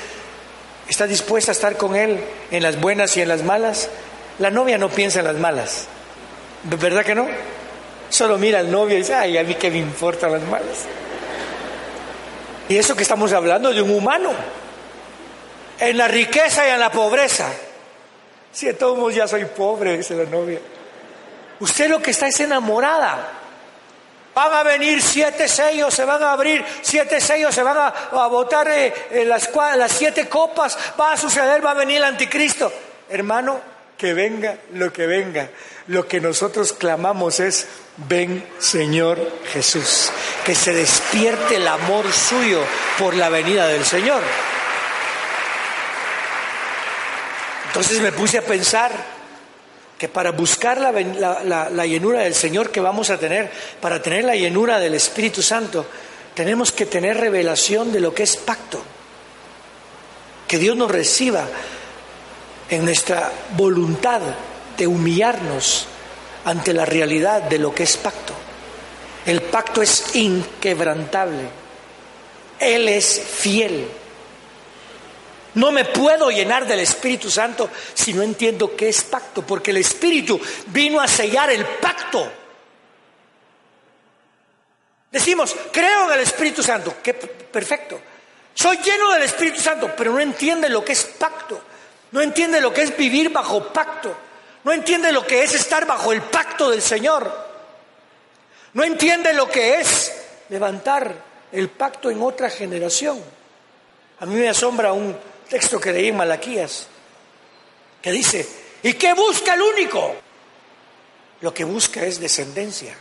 ¿Está 0.88 1.06
dispuesta 1.06 1.50
a 1.50 1.54
estar 1.54 1.76
con 1.76 1.96
él 1.96 2.18
en 2.50 2.62
las 2.62 2.80
buenas 2.80 3.16
y 3.16 3.22
en 3.22 3.28
las 3.28 3.42
malas? 3.42 3.88
La 4.38 4.50
novia 4.50 4.78
no 4.78 4.88
piensa 4.88 5.20
en 5.20 5.26
las 5.26 5.36
malas. 5.36 5.86
¿Verdad 6.64 7.04
que 7.04 7.14
no? 7.14 7.26
Solo 8.08 8.38
mira 8.38 8.60
al 8.60 8.70
novio 8.70 8.96
y 8.96 9.00
dice, 9.00 9.14
ay, 9.14 9.38
a 9.38 9.44
mí 9.44 9.54
qué 9.54 9.70
me 9.70 9.78
importan 9.78 10.32
las 10.32 10.42
malas. 10.42 10.84
Y 12.68 12.76
eso 12.76 12.94
que 12.94 13.02
estamos 13.02 13.32
hablando 13.32 13.72
de 13.72 13.82
un 13.82 13.90
humano. 13.90 14.32
En 15.78 15.98
la 15.98 16.08
riqueza 16.08 16.66
y 16.66 16.70
en 16.70 16.80
la 16.80 16.90
pobreza. 16.90 17.50
Si 18.52 18.66
de 18.66 18.74
todos 18.74 19.14
ya 19.14 19.26
soy 19.26 19.44
pobre, 19.46 19.96
dice 19.96 20.14
la 20.14 20.24
novia. 20.24 20.60
Usted 21.60 21.88
lo 21.88 22.00
que 22.00 22.12
está 22.12 22.28
es 22.28 22.40
enamorada. 22.40 23.33
Van 24.34 24.52
a 24.52 24.62
venir 24.62 25.00
siete 25.00 25.48
sellos, 25.48 25.94
se 25.94 26.04
van 26.04 26.22
a 26.22 26.32
abrir 26.32 26.64
siete 26.82 27.20
sellos, 27.20 27.54
se 27.54 27.62
van 27.62 27.76
a, 27.78 28.26
botar 28.26 28.68
eh, 28.68 29.24
las, 29.26 29.50
las 29.76 29.92
siete 29.92 30.28
copas, 30.28 30.76
va 30.98 31.12
a 31.12 31.16
suceder, 31.16 31.64
va 31.64 31.70
a 31.70 31.74
venir 31.74 31.98
el 31.98 32.04
anticristo. 32.04 32.72
Hermano, 33.08 33.60
que 33.96 34.12
venga 34.12 34.58
lo 34.72 34.92
que 34.92 35.06
venga. 35.06 35.48
Lo 35.86 36.08
que 36.08 36.20
nosotros 36.20 36.72
clamamos 36.72 37.40
es, 37.40 37.66
ven 38.08 38.46
Señor 38.58 39.18
Jesús, 39.52 40.10
que 40.44 40.54
se 40.54 40.72
despierte 40.72 41.56
el 41.56 41.68
amor 41.68 42.10
suyo 42.12 42.60
por 42.98 43.14
la 43.14 43.28
venida 43.28 43.68
del 43.68 43.84
Señor. 43.84 44.22
Entonces 47.66 48.00
me 48.00 48.12
puse 48.12 48.38
a 48.38 48.42
pensar, 48.42 48.92
que 49.98 50.08
para 50.08 50.32
buscar 50.32 50.78
la, 50.80 51.86
llenura 51.86 52.20
del 52.20 52.34
Señor 52.34 52.70
que 52.70 52.80
vamos 52.80 53.10
a 53.10 53.18
tener, 53.18 53.50
para 53.80 54.02
tener 54.02 54.24
la 54.24 54.34
llenura 54.34 54.78
del 54.78 54.94
Espíritu 54.94 55.40
Santo, 55.42 55.86
tenemos 56.34 56.72
que 56.72 56.86
tener 56.86 57.16
revelación 57.16 57.92
de 57.92 58.00
lo 58.00 58.12
que 58.12 58.24
es 58.24 58.36
pacto. 58.36 58.82
Que 60.48 60.58
Dios 60.58 60.76
nos 60.76 60.90
reciba 60.90 61.46
en 62.68 62.84
nuestra 62.84 63.30
voluntad 63.56 64.20
de 64.76 64.86
humillarnos 64.86 65.86
ante 66.44 66.72
la 66.72 66.84
realidad 66.84 67.42
de 67.42 67.58
lo 67.58 67.74
que 67.74 67.84
es 67.84 67.96
pacto. 67.96 68.34
El 69.24 69.42
pacto 69.42 69.80
es 69.80 70.14
inquebrantable. 70.16 71.48
Él 72.58 72.88
es 72.88 73.20
fiel. 73.20 73.88
No 75.54 75.70
me 75.70 75.84
puedo 75.84 76.30
llenar 76.30 76.66
del 76.66 76.80
Espíritu 76.80 77.30
Santo 77.30 77.70
si 77.94 78.12
no 78.12 78.23
entiendo 78.23 78.75
qué 78.75 78.88
es 78.88 79.02
pacto, 79.04 79.42
porque 79.42 79.70
el 79.70 79.76
Espíritu 79.78 80.40
vino 80.66 81.00
a 81.00 81.06
sellar 81.06 81.50
el 81.50 81.64
pacto. 81.64 82.30
Decimos, 85.11 85.54
creo 85.73 86.06
en 86.08 86.14
el 86.14 86.20
Espíritu 86.20 86.62
Santo, 86.62 86.96
que 87.00 87.14
perfecto. 87.14 88.00
Soy 88.52 88.78
lleno 88.78 89.12
del 89.12 89.23
Espíritu 89.23 89.61
Santo, 89.61 89.92
pero 89.96 90.12
no 90.12 90.20
entiende 90.20 90.68
lo 90.68 90.84
que 90.84 90.92
es 90.92 91.04
pacto. 91.04 91.61
No 92.11 92.20
entiende 92.20 92.61
lo 92.61 92.73
que 92.73 92.82
es 92.82 92.96
vivir 92.96 93.30
bajo 93.30 93.73
pacto. 93.73 94.16
No 94.64 94.73
entiende 94.73 95.12
lo 95.12 95.25
que 95.26 95.44
es 95.44 95.54
estar 95.54 95.87
bajo 95.87 96.12
el 96.12 96.23
pacto 96.23 96.70
del 96.70 96.82
Señor. 96.82 97.32
No 98.73 98.82
entiende 98.82 99.32
lo 99.34 99.49
que 99.49 99.80
es 99.80 100.12
levantar 100.49 101.14
el 101.52 101.68
pacto 101.68 102.11
en 102.11 102.20
otra 102.23 102.50
generación. 102.50 103.23
A 104.18 104.26
mí 104.26 104.34
me 104.34 104.49
asombra 104.49 104.92
un, 104.92 105.16
texto 105.48 105.80
que 105.80 105.92
leí 105.92 106.08
en 106.08 106.16
Malaquías, 106.16 106.86
que 108.02 108.12
dice, 108.12 108.46
¿y 108.82 108.94
qué 108.94 109.14
busca 109.14 109.54
el 109.54 109.62
único? 109.62 110.14
Lo 111.40 111.52
que 111.52 111.64
busca 111.64 112.04
es 112.04 112.20
descendencia. 112.20 112.94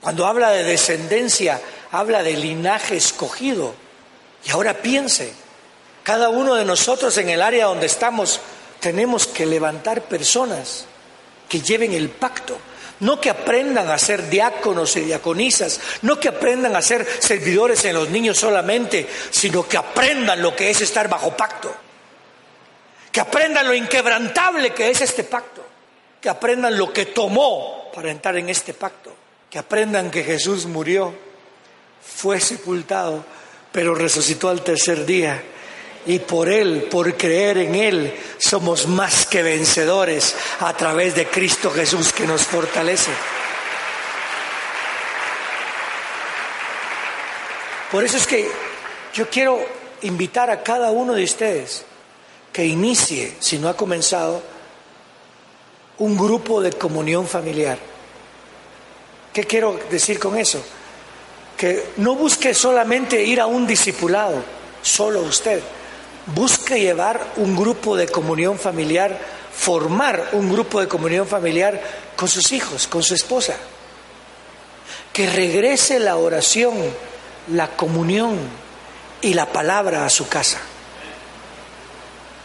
Cuando 0.00 0.26
habla 0.26 0.50
de 0.50 0.64
descendencia, 0.64 1.60
habla 1.90 2.22
de 2.22 2.34
linaje 2.34 2.96
escogido. 2.96 3.74
Y 4.44 4.50
ahora 4.50 4.74
piense, 4.74 5.32
cada 6.02 6.28
uno 6.28 6.54
de 6.54 6.64
nosotros 6.64 7.16
en 7.18 7.28
el 7.28 7.42
área 7.42 7.66
donde 7.66 7.86
estamos 7.86 8.40
tenemos 8.80 9.26
que 9.26 9.44
levantar 9.44 10.02
personas 10.02 10.86
que 11.48 11.60
lleven 11.60 11.92
el 11.92 12.10
pacto, 12.10 12.58
no 13.00 13.20
que 13.20 13.30
aprendan 13.30 13.88
a 13.90 13.98
ser 13.98 14.28
diáconos 14.28 14.96
y 14.96 15.02
diaconisas, 15.02 15.80
no 16.02 16.18
que 16.18 16.28
aprendan 16.28 16.74
a 16.74 16.82
ser 16.82 17.06
servidores 17.06 17.84
en 17.84 17.94
los 17.94 18.10
niños 18.10 18.38
solamente, 18.38 19.06
sino 19.30 19.66
que 19.66 19.76
aprendan 19.76 20.42
lo 20.42 20.54
que 20.54 20.70
es 20.70 20.80
estar 20.80 21.08
bajo 21.08 21.36
pacto. 21.36 21.74
Que 23.12 23.20
aprendan 23.20 23.66
lo 23.66 23.74
inquebrantable 23.74 24.72
que 24.74 24.90
es 24.90 25.00
este 25.00 25.24
pacto. 25.24 25.64
Que 26.20 26.28
aprendan 26.28 26.76
lo 26.76 26.92
que 26.92 27.06
tomó 27.06 27.90
para 27.94 28.10
entrar 28.10 28.36
en 28.36 28.48
este 28.48 28.74
pacto. 28.74 29.14
Que 29.48 29.58
aprendan 29.58 30.10
que 30.10 30.24
Jesús 30.24 30.66
murió, 30.66 31.14
fue 32.02 32.40
sepultado, 32.40 33.24
pero 33.72 33.94
resucitó 33.94 34.48
al 34.48 34.62
tercer 34.62 35.06
día 35.06 35.42
y 36.08 36.20
por 36.20 36.48
Él, 36.48 36.88
por 36.90 37.18
creer 37.18 37.58
en 37.58 37.74
Él, 37.74 38.14
somos 38.38 38.86
más 38.88 39.26
que 39.26 39.42
vencedores 39.42 40.34
a 40.60 40.74
través 40.74 41.14
de 41.14 41.26
Cristo 41.26 41.70
Jesús 41.70 42.14
que 42.14 42.26
nos 42.26 42.44
fortalece. 42.44 43.10
Por 47.92 48.02
eso 48.04 48.16
es 48.16 48.26
que 48.26 48.50
yo 49.12 49.28
quiero 49.28 49.60
invitar 50.00 50.50
a 50.50 50.62
cada 50.62 50.90
uno 50.92 51.12
de 51.12 51.24
ustedes 51.24 51.84
que 52.54 52.64
inicie, 52.64 53.34
si 53.38 53.58
no 53.58 53.68
ha 53.68 53.76
comenzado, 53.76 54.42
un 55.98 56.16
grupo 56.16 56.62
de 56.62 56.72
comunión 56.72 57.28
familiar. 57.28 57.78
¿Qué 59.34 59.44
quiero 59.44 59.78
decir 59.90 60.18
con 60.18 60.38
eso? 60.38 60.64
Que 61.54 61.88
no 61.98 62.14
busque 62.14 62.54
solamente 62.54 63.22
ir 63.22 63.42
a 63.42 63.46
un 63.46 63.66
discipulado, 63.66 64.42
solo 64.80 65.20
usted 65.20 65.62
busque 66.34 66.80
llevar 66.80 67.32
un 67.36 67.56
grupo 67.56 67.96
de 67.96 68.08
comunión 68.08 68.58
familiar, 68.58 69.18
formar 69.54 70.30
un 70.32 70.52
grupo 70.52 70.80
de 70.80 70.88
comunión 70.88 71.26
familiar 71.26 71.80
con 72.16 72.28
sus 72.28 72.52
hijos, 72.52 72.86
con 72.86 73.02
su 73.02 73.14
esposa. 73.14 73.54
Que 75.12 75.28
regrese 75.28 75.98
la 75.98 76.16
oración, 76.16 76.74
la 77.52 77.68
comunión 77.68 78.38
y 79.20 79.34
la 79.34 79.46
palabra 79.46 80.04
a 80.04 80.10
su 80.10 80.28
casa. 80.28 80.58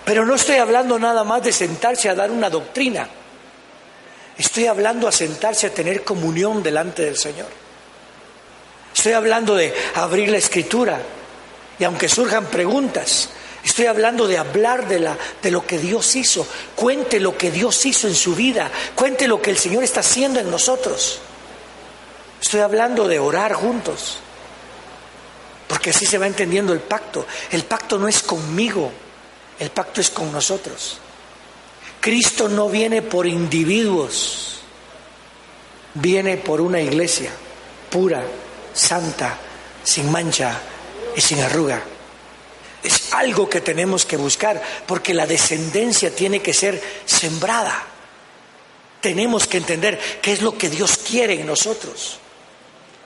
Pero 0.05 0.25
no 0.25 0.35
estoy 0.35 0.57
hablando 0.57 0.99
nada 0.99 1.23
más 1.23 1.43
de 1.43 1.53
sentarse 1.53 2.09
a 2.09 2.15
dar 2.15 2.31
una 2.31 2.49
doctrina. 2.49 3.07
Estoy 4.37 4.65
hablando 4.65 5.07
a 5.07 5.11
sentarse 5.11 5.67
a 5.67 5.73
tener 5.73 6.03
comunión 6.03 6.63
delante 6.63 7.03
del 7.03 7.17
Señor. 7.17 7.47
Estoy 8.95 9.13
hablando 9.13 9.55
de 9.55 9.73
abrir 9.95 10.29
la 10.29 10.37
escritura 10.37 10.99
y 11.79 11.83
aunque 11.83 12.09
surjan 12.09 12.45
preguntas, 12.47 13.29
Estoy 13.63 13.85
hablando 13.85 14.27
de 14.27 14.37
hablar 14.37 14.87
de, 14.87 14.99
la, 14.99 15.17
de 15.41 15.51
lo 15.51 15.65
que 15.65 15.77
Dios 15.77 16.15
hizo. 16.15 16.45
Cuente 16.75 17.19
lo 17.19 17.37
que 17.37 17.49
Dios 17.49 17.85
hizo 17.85 18.07
en 18.07 18.15
su 18.15 18.35
vida. 18.35 18.69
Cuente 18.95 19.27
lo 19.27 19.41
que 19.41 19.51
el 19.51 19.57
Señor 19.57 19.83
está 19.83 20.01
haciendo 20.01 20.39
en 20.39 20.51
nosotros. 20.51 21.19
Estoy 22.41 22.59
hablando 22.59 23.07
de 23.07 23.19
orar 23.19 23.53
juntos. 23.53 24.17
Porque 25.67 25.91
así 25.91 26.05
se 26.05 26.17
va 26.17 26.27
entendiendo 26.27 26.73
el 26.73 26.81
pacto. 26.81 27.25
El 27.51 27.63
pacto 27.63 27.97
no 27.97 28.07
es 28.07 28.21
conmigo, 28.21 28.91
el 29.59 29.69
pacto 29.69 30.01
es 30.01 30.09
con 30.09 30.31
nosotros. 30.31 30.97
Cristo 32.01 32.49
no 32.49 32.67
viene 32.67 33.01
por 33.01 33.25
individuos, 33.25 34.59
viene 35.93 36.35
por 36.35 36.59
una 36.59 36.81
iglesia 36.81 37.31
pura, 37.89 38.23
santa, 38.73 39.37
sin 39.83 40.11
mancha 40.11 40.59
y 41.15 41.21
sin 41.21 41.39
arruga. 41.39 41.81
Algo 43.13 43.47
que 43.47 43.61
tenemos 43.61 44.05
que 44.05 44.17
buscar, 44.17 44.61
porque 44.87 45.13
la 45.13 45.27
descendencia 45.27 46.13
tiene 46.13 46.41
que 46.41 46.53
ser 46.53 46.81
sembrada. 47.05 47.87
tenemos 49.01 49.47
que 49.47 49.57
entender 49.57 49.99
qué 50.21 50.31
es 50.31 50.41
lo 50.41 50.57
que 50.57 50.69
Dios 50.69 50.97
quiere 50.97 51.33
en 51.33 51.45
nosotros. 51.45 52.19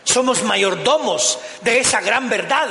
Somos 0.04 0.44
mayordomos 0.44 1.40
de 1.62 1.80
esa 1.80 2.02
gran 2.02 2.30
verdad. 2.30 2.68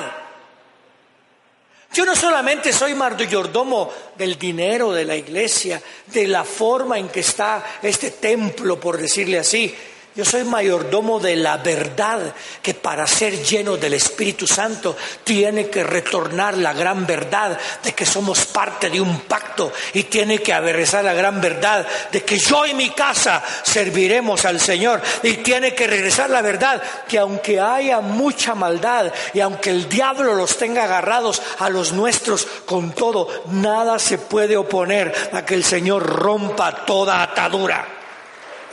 Yo 1.93 2.07
no 2.07 2.15
solamente 2.15 2.73
soy 2.73 2.95
mayordomo 2.95 3.93
del 4.17 4.39
dinero 4.39 4.93
de 4.93 5.05
la 5.05 5.17
iglesia, 5.17 5.83
de 6.07 6.29
la 6.29 6.45
forma 6.45 6.99
en 6.99 7.09
que 7.09 7.21
está 7.21 7.79
este 7.83 8.13
templo, 8.13 8.79
por 8.79 8.97
decirle 8.97 9.41
así, 9.41 9.75
yo 10.17 10.25
soy 10.25 10.45
mayordomo 10.45 11.21
de 11.21 11.37
la 11.37 11.59
verdad 11.59 12.35
que 12.63 12.73
para 12.73 13.07
ser 13.07 13.45
lleno 13.45 13.77
del 13.77 13.93
Espíritu 13.93 14.47
Santo 14.47 14.97
tiene 15.23 15.69
que 15.69 15.85
retornar 15.85 16.57
la 16.57 16.73
gran 16.73 17.07
verdad 17.07 17.59
de 17.83 17.93
que 17.93 18.07
somos 18.07 18.47
parte 18.47 18.89
de 18.89 18.99
un 18.99 19.21
pacto 19.21 19.71
y 19.93 20.05
tiene 20.05 20.39
que 20.39 20.55
averrezar 20.55 21.05
la 21.05 21.13
gran 21.13 21.39
verdad 21.43 21.87
de 22.11 22.25
que 22.25 22.39
yo 22.39 22.65
y 22.65 22.73
mi 22.73 22.91
casa 22.91 23.43
serviremos 23.63 24.47
al 24.47 24.59
Señor 24.59 25.03
y 25.23 25.35
tiene 25.35 25.75
que 25.75 25.87
regresar 25.87 26.31
la 26.31 26.41
verdad 26.41 26.83
que 27.07 27.19
aunque 27.19 27.61
haya 27.61 28.01
mucha 28.01 28.55
maldad 28.55 29.13
y 29.35 29.41
aunque 29.41 29.69
el 29.69 29.87
diablo 29.87 30.35
los 30.35 30.57
tenga 30.57 30.85
agarrados 30.85 31.43
a 31.59 31.69
los 31.69 31.93
nuestros 31.93 32.47
con 32.65 32.93
todo, 32.93 33.29
nada 33.51 33.99
se 33.99 34.17
puede 34.17 34.57
oponer 34.57 35.13
a 35.35 35.45
que 35.45 35.55
el 35.55 35.65
Señor 35.65 36.05
rompa 36.07 36.87
toda 36.87 37.23
atadura. 37.23 38.06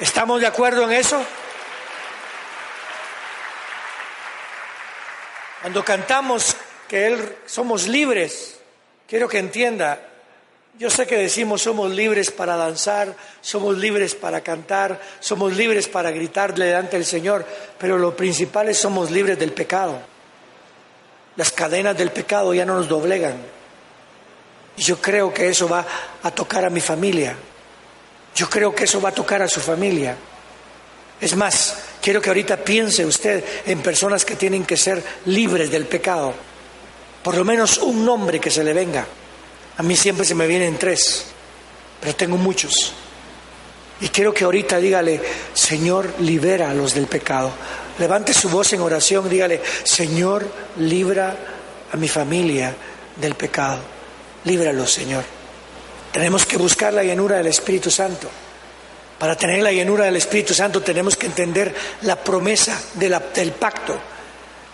¿Estamos 0.04 0.42
de 0.42 0.48
acuerdo 0.48 0.84
en 0.84 0.92
eso? 0.92 1.24
Cuando 5.62 5.86
cantamos 5.86 6.58
que 6.90 7.08
Él 7.08 7.38
somos 7.46 7.88
libres, 7.88 8.60
quiero 9.08 9.30
que 9.30 9.40
entienda, 9.40 10.02
yo 10.78 10.90
sé 10.90 11.08
que 11.08 11.16
decimos 11.16 11.62
somos 11.62 11.90
libres 11.90 12.32
para 12.32 12.58
danzar, 12.58 13.16
somos 13.40 13.78
libres 13.78 14.14
para 14.14 14.42
cantar, 14.42 15.00
somos 15.22 15.56
libres 15.56 15.88
para 15.88 16.12
gritarle 16.12 16.66
delante 16.66 16.98
del 16.98 17.06
Señor, 17.06 17.46
pero 17.80 17.98
lo 17.98 18.14
principal 18.14 18.68
es 18.68 18.80
somos 18.80 19.10
libres 19.10 19.40
del 19.40 19.54
pecado. 19.54 20.02
Las 21.38 21.50
cadenas 21.54 21.98
del 21.98 22.12
pecado 22.12 22.54
ya 22.54 22.66
no 22.66 22.76
nos 22.76 22.90
doblegan. 22.90 23.38
Y 24.76 24.82
yo 24.82 25.00
creo 25.00 25.34
que 25.34 25.48
eso 25.48 25.70
va 25.70 25.86
a 26.24 26.30
tocar 26.30 26.66
a 26.66 26.70
mi 26.70 26.82
familia. 26.82 27.38
Yo 28.36 28.50
creo 28.50 28.74
que 28.74 28.86
eso 28.86 29.02
va 29.02 29.10
a 29.10 29.14
tocar 29.14 29.42
a 29.42 29.48
su 29.48 29.60
familia. 29.60 30.16
Es 31.22 31.36
más, 31.36 31.76
quiero 32.02 32.22
que 32.22 32.30
ahorita 32.30 32.58
piense 32.58 33.06
usted 33.06 33.44
en 33.66 33.82
personas 33.82 34.26
que 34.26 34.36
tienen 34.36 34.66
que 34.66 34.78
ser 34.78 35.04
libres 35.26 35.72
del 35.72 35.86
pecado. 35.86 36.34
Por 37.24 37.38
lo 37.38 37.46
menos 37.46 37.78
un 37.78 38.04
nombre 38.04 38.40
que 38.40 38.52
se 38.52 38.64
le 38.64 38.74
venga. 38.74 39.06
A 39.78 39.84
mí 39.84 39.96
siempre 39.96 40.26
se 40.26 40.36
me 40.36 40.48
vienen 40.48 40.78
tres, 40.78 41.26
pero 42.02 42.16
tengo 42.16 42.38
muchos. 42.38 42.94
Y 44.02 44.10
quiero 44.10 44.34
que 44.34 44.44
ahorita 44.44 44.78
dígale, 44.80 45.22
Señor, 45.54 46.16
libera 46.20 46.72
a 46.72 46.74
los 46.74 46.94
del 46.94 47.08
pecado. 47.08 47.52
Levante 48.00 48.34
su 48.34 48.50
voz 48.50 48.74
en 48.74 48.82
oración, 48.82 49.30
dígale, 49.30 49.62
Señor, 49.84 50.46
libra 50.78 51.38
a 51.92 51.96
mi 51.96 52.10
familia 52.10 52.76
del 53.16 53.36
pecado. 53.36 53.80
Líbralos, 54.44 54.92
Señor. 54.92 55.24
Tenemos 56.14 56.46
que 56.46 56.58
buscar 56.58 56.94
la 56.94 57.04
llenura 57.04 57.38
del 57.38 57.48
Espíritu 57.48 57.90
Santo. 57.90 58.30
Para 59.18 59.36
tener 59.36 59.64
la 59.64 59.72
llenura 59.72 60.06
del 60.06 60.16
Espíritu 60.16 60.54
Santo 60.54 60.80
tenemos 60.84 61.18
que 61.18 61.26
entender 61.26 61.74
la 62.04 62.16
promesa 62.16 62.80
del 62.94 63.52
pacto. 63.54 64.00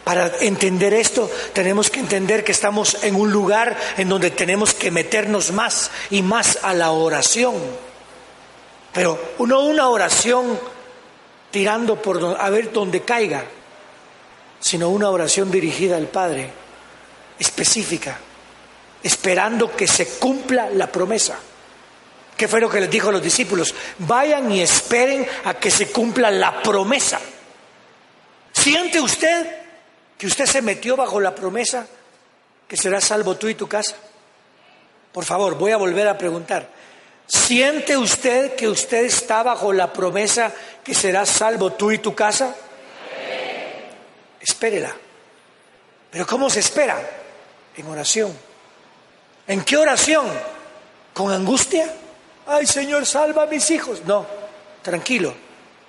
Para 0.04 0.34
entender 0.42 0.94
esto 0.94 1.32
tenemos 1.54 1.90
que 1.90 2.02
entender 2.02 2.44
que 2.44 2.52
estamos 2.52 3.04
en 3.04 3.16
un 3.16 3.32
lugar 3.32 3.78
en 3.98 4.10
donde 4.10 4.32
tenemos 4.32 4.74
que 4.74 4.92
meternos 4.92 5.54
más 5.54 5.92
y 6.10 6.22
más 6.22 6.60
a 6.62 6.74
la 6.74 6.92
oración. 6.92 7.56
Pero 8.92 9.18
no 9.40 9.62
una 9.62 9.88
oración 9.88 10.60
tirando 11.52 12.02
por 12.02 12.38
a 12.38 12.50
ver 12.50 12.74
dónde 12.74 13.04
caiga, 13.04 13.46
sino 14.60 14.90
una 14.90 15.10
oración 15.10 15.50
dirigida 15.50 15.96
al 15.96 16.08
Padre, 16.08 16.50
específica 17.40 18.20
esperando 19.04 19.76
que 19.76 19.88
se 19.88 20.08
cumpla 20.08 20.70
la 20.70 20.92
promesa. 20.92 21.38
¿Qué 22.36 22.48
fue 22.48 22.62
lo 22.62 22.70
que 22.70 22.80
les 22.80 22.90
dijo 22.90 23.10
a 23.10 23.12
los 23.12 23.22
discípulos? 23.22 23.74
Vayan 24.00 24.52
y 24.52 24.62
esperen 24.62 25.28
a 25.44 25.56
que 25.56 25.70
se 25.70 25.92
cumpla 25.92 26.32
la 26.32 26.62
promesa. 26.62 27.20
¿Siente 28.54 29.00
usted 29.00 29.58
que 30.18 30.28
usted 30.28 30.46
se 30.46 30.62
metió 30.62 30.96
bajo 30.96 31.20
la 31.20 31.36
promesa 31.36 31.86
que 32.68 32.78
será 32.78 33.02
salvo 33.02 33.36
tú 33.36 33.50
y 33.50 33.56
tu 33.56 33.68
casa? 33.68 33.96
Por 35.12 35.26
favor, 35.26 35.58
voy 35.58 35.72
a 35.72 35.78
volver 35.78 36.08
a 36.08 36.18
preguntar. 36.18 36.70
¿Siente 37.28 37.98
usted 37.98 38.56
que 38.56 38.68
usted 38.68 39.04
está 39.04 39.44
bajo 39.44 39.74
la 39.74 39.92
promesa 39.92 40.52
que 40.84 40.94
será 40.94 41.26
salvo 41.26 41.74
tú 41.74 41.92
y 41.92 41.98
tu 41.98 42.16
casa? 42.16 42.56
Espérela. 44.40 44.96
¿Pero 46.10 46.26
cómo 46.26 46.50
se 46.50 46.62
espera? 46.62 46.98
En 47.76 47.86
oración 47.88 48.49
¿En 49.50 49.64
qué 49.64 49.78
oración? 49.78 50.28
¿Con 51.12 51.34
angustia? 51.34 51.92
Ay 52.46 52.68
Señor, 52.68 53.08
salva 53.08 53.44
a 53.44 53.46
mis 53.48 53.72
hijos. 53.72 54.04
No, 54.06 54.26
tranquilo, 54.84 55.34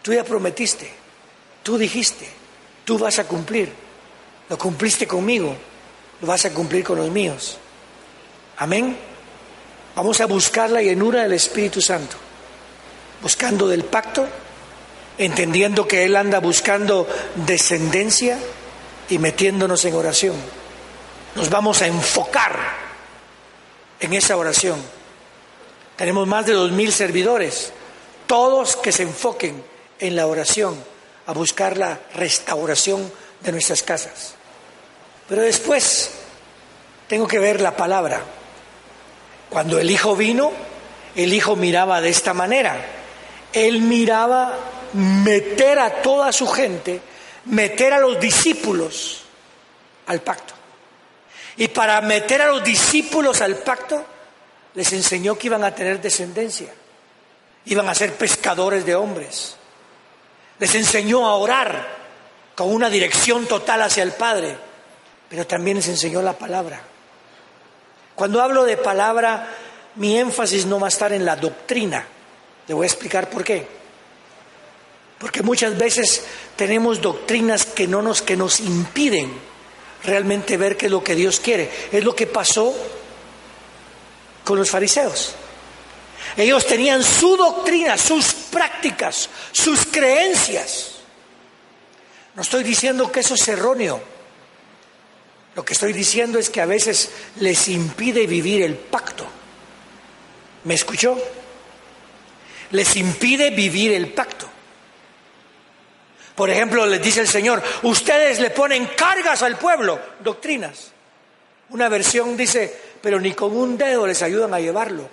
tú 0.00 0.14
ya 0.14 0.24
prometiste, 0.24 0.90
tú 1.62 1.76
dijiste, 1.76 2.26
tú 2.86 2.98
vas 2.98 3.18
a 3.18 3.24
cumplir. 3.24 3.70
Lo 4.48 4.56
cumpliste 4.56 5.06
conmigo, 5.06 5.54
lo 6.22 6.26
vas 6.26 6.46
a 6.46 6.54
cumplir 6.54 6.82
con 6.82 6.96
los 6.96 7.10
míos. 7.10 7.58
Amén. 8.56 8.96
Vamos 9.94 10.22
a 10.22 10.26
buscar 10.26 10.70
la 10.70 10.80
llenura 10.80 11.22
del 11.22 11.34
Espíritu 11.34 11.82
Santo, 11.82 12.16
buscando 13.20 13.68
del 13.68 13.84
pacto, 13.84 14.26
entendiendo 15.18 15.86
que 15.86 16.04
Él 16.04 16.16
anda 16.16 16.40
buscando 16.40 17.06
descendencia 17.34 18.38
y 19.10 19.18
metiéndonos 19.18 19.84
en 19.84 19.94
oración. 19.94 20.36
Nos 21.34 21.50
vamos 21.50 21.82
a 21.82 21.88
enfocar 21.88 22.89
en 24.00 24.12
esa 24.14 24.36
oración. 24.36 24.80
Tenemos 25.96 26.26
más 26.26 26.46
de 26.46 26.54
dos 26.54 26.72
mil 26.72 26.92
servidores, 26.92 27.72
todos 28.26 28.76
que 28.76 28.92
se 28.92 29.02
enfoquen 29.02 29.62
en 29.98 30.16
la 30.16 30.26
oración, 30.26 30.82
a 31.26 31.32
buscar 31.32 31.76
la 31.76 32.00
restauración 32.14 33.12
de 33.42 33.52
nuestras 33.52 33.82
casas. 33.82 34.34
Pero 35.28 35.42
después 35.42 36.10
tengo 37.06 37.26
que 37.26 37.38
ver 37.38 37.60
la 37.60 37.76
palabra. 37.76 38.22
Cuando 39.50 39.78
el 39.78 39.90
Hijo 39.90 40.16
vino, 40.16 40.52
el 41.14 41.32
Hijo 41.32 41.56
miraba 41.56 42.00
de 42.00 42.08
esta 42.08 42.34
manera. 42.34 42.76
Él 43.52 43.82
miraba 43.82 44.56
meter 44.92 45.78
a 45.78 46.02
toda 46.02 46.32
su 46.32 46.46
gente, 46.46 47.00
meter 47.46 47.92
a 47.92 47.98
los 47.98 48.18
discípulos 48.18 49.22
al 50.06 50.20
pacto. 50.20 50.59
Y 51.60 51.68
para 51.68 52.00
meter 52.00 52.40
a 52.40 52.46
los 52.46 52.64
discípulos 52.64 53.42
al 53.42 53.56
pacto, 53.56 54.02
les 54.72 54.90
enseñó 54.94 55.36
que 55.36 55.48
iban 55.48 55.62
a 55.62 55.74
tener 55.74 56.00
descendencia, 56.00 56.72
iban 57.66 57.86
a 57.86 57.94
ser 57.94 58.14
pescadores 58.14 58.86
de 58.86 58.94
hombres. 58.94 59.56
Les 60.58 60.74
enseñó 60.74 61.28
a 61.28 61.34
orar 61.34 61.86
con 62.54 62.72
una 62.72 62.88
dirección 62.88 63.44
total 63.44 63.82
hacia 63.82 64.02
el 64.02 64.12
Padre, 64.12 64.56
pero 65.28 65.46
también 65.46 65.76
les 65.76 65.88
enseñó 65.88 66.22
la 66.22 66.32
palabra. 66.32 66.80
Cuando 68.14 68.40
hablo 68.40 68.64
de 68.64 68.78
palabra, 68.78 69.46
mi 69.96 70.16
énfasis 70.16 70.64
no 70.64 70.80
va 70.80 70.86
a 70.86 70.88
estar 70.88 71.12
en 71.12 71.26
la 71.26 71.36
doctrina. 71.36 72.06
Le 72.68 72.72
voy 72.72 72.84
a 72.84 72.86
explicar 72.86 73.28
por 73.28 73.44
qué. 73.44 73.66
Porque 75.18 75.42
muchas 75.42 75.76
veces 75.76 76.24
tenemos 76.56 77.02
doctrinas 77.02 77.66
que 77.66 77.86
no 77.86 78.00
nos 78.00 78.22
que 78.22 78.34
nos 78.34 78.60
impiden 78.60 79.49
realmente 80.04 80.56
ver 80.56 80.76
qué 80.76 80.86
es 80.86 80.92
lo 80.92 81.02
que 81.02 81.14
Dios 81.14 81.40
quiere. 81.40 81.70
Es 81.92 82.02
lo 82.04 82.14
que 82.14 82.26
pasó 82.26 82.74
con 84.44 84.58
los 84.58 84.70
fariseos. 84.70 85.34
Ellos 86.36 86.66
tenían 86.66 87.02
su 87.02 87.36
doctrina, 87.36 87.96
sus 87.96 88.32
prácticas, 88.32 89.28
sus 89.52 89.86
creencias. 89.86 90.92
No 92.34 92.42
estoy 92.42 92.62
diciendo 92.62 93.10
que 93.10 93.20
eso 93.20 93.34
es 93.34 93.48
erróneo. 93.48 94.00
Lo 95.54 95.64
que 95.64 95.72
estoy 95.72 95.92
diciendo 95.92 96.38
es 96.38 96.48
que 96.50 96.60
a 96.60 96.66
veces 96.66 97.10
les 97.36 97.68
impide 97.68 98.26
vivir 98.26 98.62
el 98.62 98.76
pacto. 98.76 99.26
¿Me 100.64 100.74
escuchó? 100.74 101.18
Les 102.70 102.96
impide 102.96 103.50
vivir 103.50 103.92
el 103.92 104.12
pacto. 104.12 104.49
Por 106.40 106.48
ejemplo, 106.48 106.86
les 106.86 107.02
dice 107.02 107.20
el 107.20 107.28
Señor, 107.28 107.62
ustedes 107.82 108.40
le 108.40 108.48
ponen 108.48 108.86
cargas 108.96 109.42
al 109.42 109.58
pueblo, 109.58 110.00
doctrinas. 110.20 110.90
Una 111.68 111.86
versión 111.90 112.34
dice, 112.34 112.74
pero 113.02 113.20
ni 113.20 113.34
con 113.34 113.54
un 113.54 113.76
dedo 113.76 114.06
les 114.06 114.22
ayudan 114.22 114.54
a 114.54 114.58
llevarlo. 114.58 115.06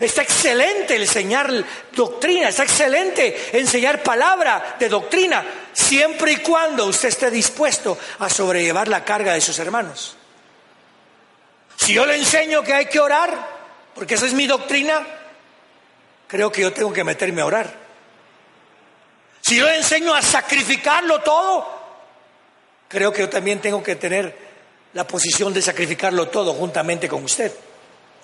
Está 0.00 0.22
excelente 0.22 0.96
enseñar 0.96 1.52
doctrina, 1.92 2.48
está 2.48 2.64
excelente 2.64 3.56
enseñar 3.56 4.02
palabra 4.02 4.74
de 4.76 4.88
doctrina, 4.88 5.44
siempre 5.72 6.32
y 6.32 6.36
cuando 6.38 6.86
usted 6.86 7.08
esté 7.08 7.30
dispuesto 7.30 7.96
a 8.18 8.28
sobrellevar 8.28 8.88
la 8.88 9.04
carga 9.04 9.34
de 9.34 9.40
sus 9.40 9.56
hermanos. 9.60 10.16
Si 11.76 11.94
yo 11.94 12.04
le 12.06 12.16
enseño 12.16 12.64
que 12.64 12.74
hay 12.74 12.86
que 12.86 12.98
orar, 12.98 13.38
porque 13.94 14.14
esa 14.14 14.26
es 14.26 14.32
mi 14.32 14.48
doctrina, 14.48 15.06
creo 16.26 16.50
que 16.50 16.62
yo 16.62 16.72
tengo 16.72 16.92
que 16.92 17.04
meterme 17.04 17.42
a 17.42 17.46
orar. 17.46 17.81
Si 19.42 19.56
yo 19.56 19.66
le 19.66 19.76
enseño 19.76 20.14
a 20.14 20.22
sacrificarlo 20.22 21.20
todo, 21.20 21.68
creo 22.88 23.12
que 23.12 23.22
yo 23.22 23.28
también 23.28 23.60
tengo 23.60 23.82
que 23.82 23.96
tener 23.96 24.36
la 24.94 25.06
posición 25.06 25.52
de 25.52 25.60
sacrificarlo 25.60 26.28
todo 26.28 26.54
juntamente 26.54 27.08
con 27.08 27.24
usted. 27.24 27.52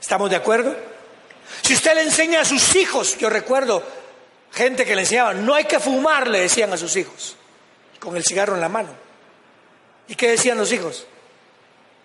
¿Estamos 0.00 0.30
de 0.30 0.36
acuerdo? 0.36 0.76
Si 1.62 1.74
usted 1.74 1.94
le 1.94 2.02
enseña 2.02 2.42
a 2.42 2.44
sus 2.44 2.76
hijos, 2.76 3.18
yo 3.18 3.28
recuerdo 3.28 3.82
gente 4.52 4.84
que 4.84 4.94
le 4.94 5.02
enseñaba, 5.02 5.34
no 5.34 5.54
hay 5.54 5.64
que 5.64 5.80
fumar, 5.80 6.28
le 6.28 6.40
decían 6.40 6.72
a 6.72 6.76
sus 6.76 6.94
hijos, 6.96 7.36
con 7.98 8.16
el 8.16 8.24
cigarro 8.24 8.54
en 8.54 8.60
la 8.60 8.68
mano. 8.68 8.90
¿Y 10.06 10.14
qué 10.14 10.30
decían 10.30 10.56
los 10.56 10.72
hijos? 10.72 11.06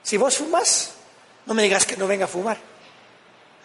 Si 0.01 0.17
vos 0.17 0.37
fumas, 0.37 0.93
no 1.45 1.53
me 1.53 1.63
digas 1.63 1.85
que 1.85 1.97
no 1.97 2.07
venga 2.07 2.25
a 2.25 2.27
fumar. 2.27 2.57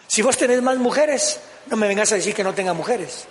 Si 0.07 0.21
vos 0.21 0.37
tenés 0.37 0.61
más 0.61 0.77
mujeres, 0.77 1.39
no 1.67 1.75
me 1.75 1.87
vengas 1.87 2.11
a 2.11 2.15
decir 2.15 2.33
que 2.33 2.43
no 2.43 2.53
tenga 2.53 2.73
mujeres. 2.73 3.25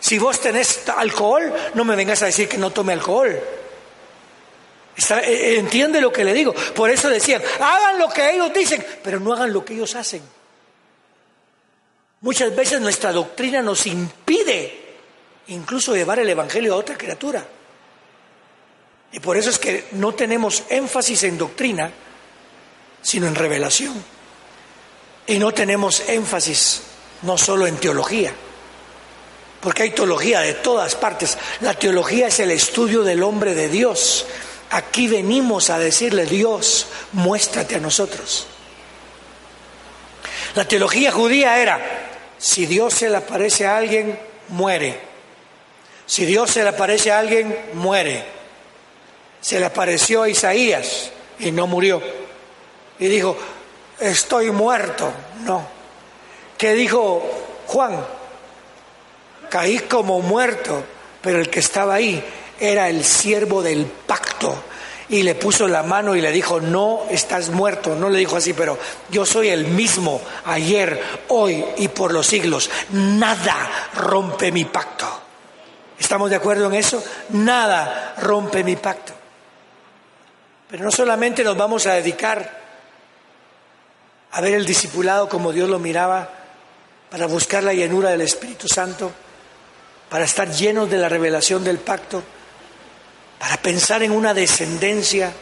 Si 0.00 0.18
vos 0.18 0.40
tenés 0.40 0.88
alcohol, 0.88 1.52
no 1.74 1.84
me 1.84 1.94
vengas 1.94 2.22
a 2.22 2.26
decir 2.26 2.48
que 2.48 2.58
no 2.58 2.70
tome 2.70 2.94
alcohol. 2.94 3.28
Eh, 3.28 5.14
eh, 5.24 5.58
¿Entiende 5.58 6.00
lo 6.00 6.12
que 6.12 6.24
le 6.24 6.32
digo? 6.32 6.52
Por 6.52 6.90
eso 6.90 7.08
decían, 7.08 7.42
hagan 7.60 7.98
lo 7.98 8.08
que 8.08 8.30
ellos 8.30 8.52
dicen, 8.52 8.84
pero 9.02 9.20
no 9.20 9.32
hagan 9.32 9.52
lo 9.52 9.64
que 9.64 9.74
ellos 9.74 9.94
hacen. 9.94 10.22
Muchas 12.22 12.54
veces 12.54 12.80
nuestra 12.80 13.12
doctrina 13.12 13.62
nos 13.62 13.86
impide 13.86 14.80
incluso 15.48 15.94
llevar 15.94 16.18
el 16.18 16.28
Evangelio 16.28 16.74
a 16.74 16.76
otra 16.76 16.96
criatura. 16.96 17.44
Y 19.12 19.20
por 19.20 19.36
eso 19.36 19.50
es 19.50 19.58
que 19.58 19.88
no 19.92 20.14
tenemos 20.14 20.64
énfasis 20.68 21.24
en 21.24 21.38
doctrina, 21.38 21.90
sino 23.02 23.26
en 23.26 23.34
revelación. 23.34 23.94
Y 25.26 25.38
no 25.38 25.52
tenemos 25.52 26.08
énfasis 26.08 26.82
no 27.22 27.36
solo 27.36 27.66
en 27.66 27.76
teología, 27.76 28.32
porque 29.60 29.82
hay 29.84 29.90
teología 29.90 30.40
de 30.40 30.54
todas 30.54 30.94
partes. 30.94 31.36
La 31.60 31.74
teología 31.74 32.28
es 32.28 32.40
el 32.40 32.50
estudio 32.50 33.02
del 33.02 33.22
hombre 33.22 33.54
de 33.54 33.68
Dios. 33.68 34.26
Aquí 34.70 35.08
venimos 35.08 35.68
a 35.70 35.78
decirle, 35.78 36.26
Dios, 36.26 36.86
muéstrate 37.12 37.76
a 37.76 37.80
nosotros. 37.80 38.46
La 40.54 40.66
teología 40.66 41.12
judía 41.12 41.58
era, 41.58 41.80
si 42.38 42.66
Dios 42.66 42.94
se 42.94 43.10
le 43.10 43.16
aparece 43.16 43.66
a 43.66 43.76
alguien, 43.76 44.18
muere. 44.48 44.98
Si 46.06 46.24
Dios 46.24 46.50
se 46.50 46.62
le 46.62 46.70
aparece 46.70 47.12
a 47.12 47.18
alguien, 47.18 47.56
muere. 47.74 48.24
Se 49.40 49.60
le 49.60 49.66
apareció 49.66 50.22
a 50.22 50.28
Isaías 50.28 51.10
y 51.38 51.52
no 51.52 51.66
murió. 51.66 52.02
Y 52.98 53.06
dijo, 53.06 53.36
estoy 53.98 54.50
muerto. 54.50 55.12
No. 55.44 55.66
¿Qué 56.58 56.74
dijo 56.74 57.22
Juan? 57.66 58.19
Caí 59.50 59.80
como 59.80 60.20
muerto, 60.20 60.82
pero 61.20 61.40
el 61.40 61.50
que 61.50 61.60
estaba 61.60 61.94
ahí 61.94 62.24
era 62.58 62.88
el 62.88 63.04
siervo 63.04 63.62
del 63.62 63.84
pacto. 63.84 64.64
Y 65.10 65.24
le 65.24 65.34
puso 65.34 65.66
la 65.66 65.82
mano 65.82 66.14
y 66.14 66.20
le 66.20 66.30
dijo, 66.30 66.60
no 66.60 67.02
estás 67.10 67.50
muerto. 67.50 67.96
No 67.96 68.08
le 68.08 68.18
dijo 68.20 68.36
así, 68.36 68.52
pero 68.52 68.78
yo 69.10 69.26
soy 69.26 69.48
el 69.48 69.66
mismo 69.66 70.22
ayer, 70.44 71.02
hoy 71.28 71.64
y 71.78 71.88
por 71.88 72.12
los 72.12 72.28
siglos. 72.28 72.70
Nada 72.90 73.88
rompe 73.94 74.52
mi 74.52 74.64
pacto. 74.64 75.06
¿Estamos 75.98 76.30
de 76.30 76.36
acuerdo 76.36 76.68
en 76.68 76.74
eso? 76.74 77.02
Nada 77.30 78.14
rompe 78.18 78.62
mi 78.62 78.76
pacto. 78.76 79.12
Pero 80.70 80.84
no 80.84 80.92
solamente 80.92 81.42
nos 81.42 81.56
vamos 81.56 81.86
a 81.86 81.94
dedicar 81.94 82.60
a 84.32 84.40
ver 84.40 84.54
el 84.54 84.64
discipulado 84.64 85.28
como 85.28 85.52
Dios 85.52 85.68
lo 85.68 85.78
miraba, 85.78 86.28
para 87.10 87.26
buscar 87.26 87.64
la 87.64 87.74
llenura 87.74 88.10
del 88.10 88.20
Espíritu 88.20 88.68
Santo, 88.68 89.10
para 90.10 90.24
estar 90.24 90.50
llenos 90.50 90.90
de 90.90 90.98
la 90.98 91.08
revelación 91.08 91.64
del 91.64 91.78
pacto, 91.78 92.22
para 93.38 93.56
pensar 93.56 94.02
en 94.02 94.12
una 94.12 94.34
descendencia, 94.34 95.32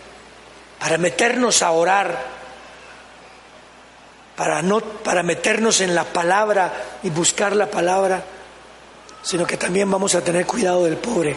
para 0.79 0.99
meternos 0.99 1.63
a 1.63 1.73
orar, 1.73 2.39
para, 4.37 4.63
no, 4.63 4.81
para 4.81 5.25
meternos 5.25 5.81
en 5.81 5.95
la 5.95 6.05
palabra 6.05 6.73
y 7.03 7.11
buscar 7.11 7.57
la 7.57 7.67
palabra, 7.67 8.23
sino 9.23 9.45
que 9.45 9.57
también 9.57 9.91
vamos 9.91 10.15
a 10.15 10.21
tener 10.21 10.47
cuidado 10.47 10.85
del 10.85 10.99
pobre. 10.99 11.37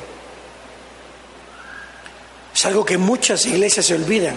Es 2.53 2.65
algo 2.65 2.85
que 2.85 2.97
muchas 2.97 3.45
iglesias 3.47 3.85
se 3.85 3.95
olvidan 3.95 4.35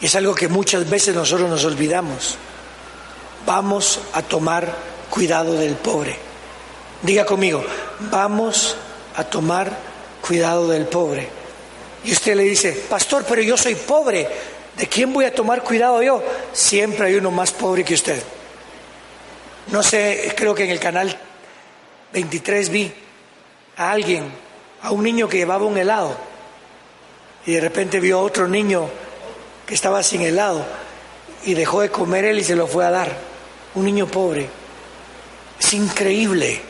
y 0.00 0.06
es 0.06 0.14
algo 0.14 0.34
que 0.34 0.46
muchas 0.46 0.88
veces 0.88 1.14
nosotros 1.14 1.50
nos 1.50 1.64
olvidamos 1.64 2.36
vamos 3.46 4.00
a 4.12 4.22
tomar 4.22 4.74
cuidado 5.08 5.54
del 5.54 5.76
pobre. 5.76 6.25
Diga 7.06 7.24
conmigo, 7.24 7.64
vamos 8.10 8.76
a 9.14 9.22
tomar 9.22 9.70
cuidado 10.26 10.66
del 10.66 10.86
pobre. 10.86 11.28
Y 12.02 12.10
usted 12.10 12.34
le 12.34 12.42
dice, 12.42 12.72
pastor, 12.90 13.24
pero 13.28 13.42
yo 13.42 13.56
soy 13.56 13.76
pobre, 13.76 14.28
¿de 14.76 14.88
quién 14.88 15.12
voy 15.12 15.24
a 15.24 15.32
tomar 15.32 15.62
cuidado 15.62 16.02
yo? 16.02 16.20
Siempre 16.52 17.06
hay 17.06 17.14
uno 17.14 17.30
más 17.30 17.52
pobre 17.52 17.84
que 17.84 17.94
usted. 17.94 18.20
No 19.68 19.84
sé, 19.84 20.34
creo 20.36 20.52
que 20.52 20.64
en 20.64 20.70
el 20.70 20.80
canal 20.80 21.16
23 22.12 22.70
vi 22.70 22.92
a 23.76 23.92
alguien, 23.92 24.24
a 24.82 24.90
un 24.90 25.04
niño 25.04 25.28
que 25.28 25.36
llevaba 25.36 25.64
un 25.64 25.78
helado, 25.78 26.16
y 27.46 27.52
de 27.52 27.60
repente 27.60 28.00
vio 28.00 28.18
a 28.18 28.22
otro 28.22 28.48
niño 28.48 28.88
que 29.64 29.74
estaba 29.74 30.02
sin 30.02 30.22
helado, 30.22 30.66
y 31.44 31.54
dejó 31.54 31.82
de 31.82 31.88
comer 31.88 32.24
él 32.24 32.40
y 32.40 32.44
se 32.44 32.56
lo 32.56 32.66
fue 32.66 32.84
a 32.84 32.90
dar 32.90 33.16
un 33.76 33.84
niño 33.84 34.08
pobre. 34.08 34.48
Es 35.60 35.72
increíble 35.72 36.65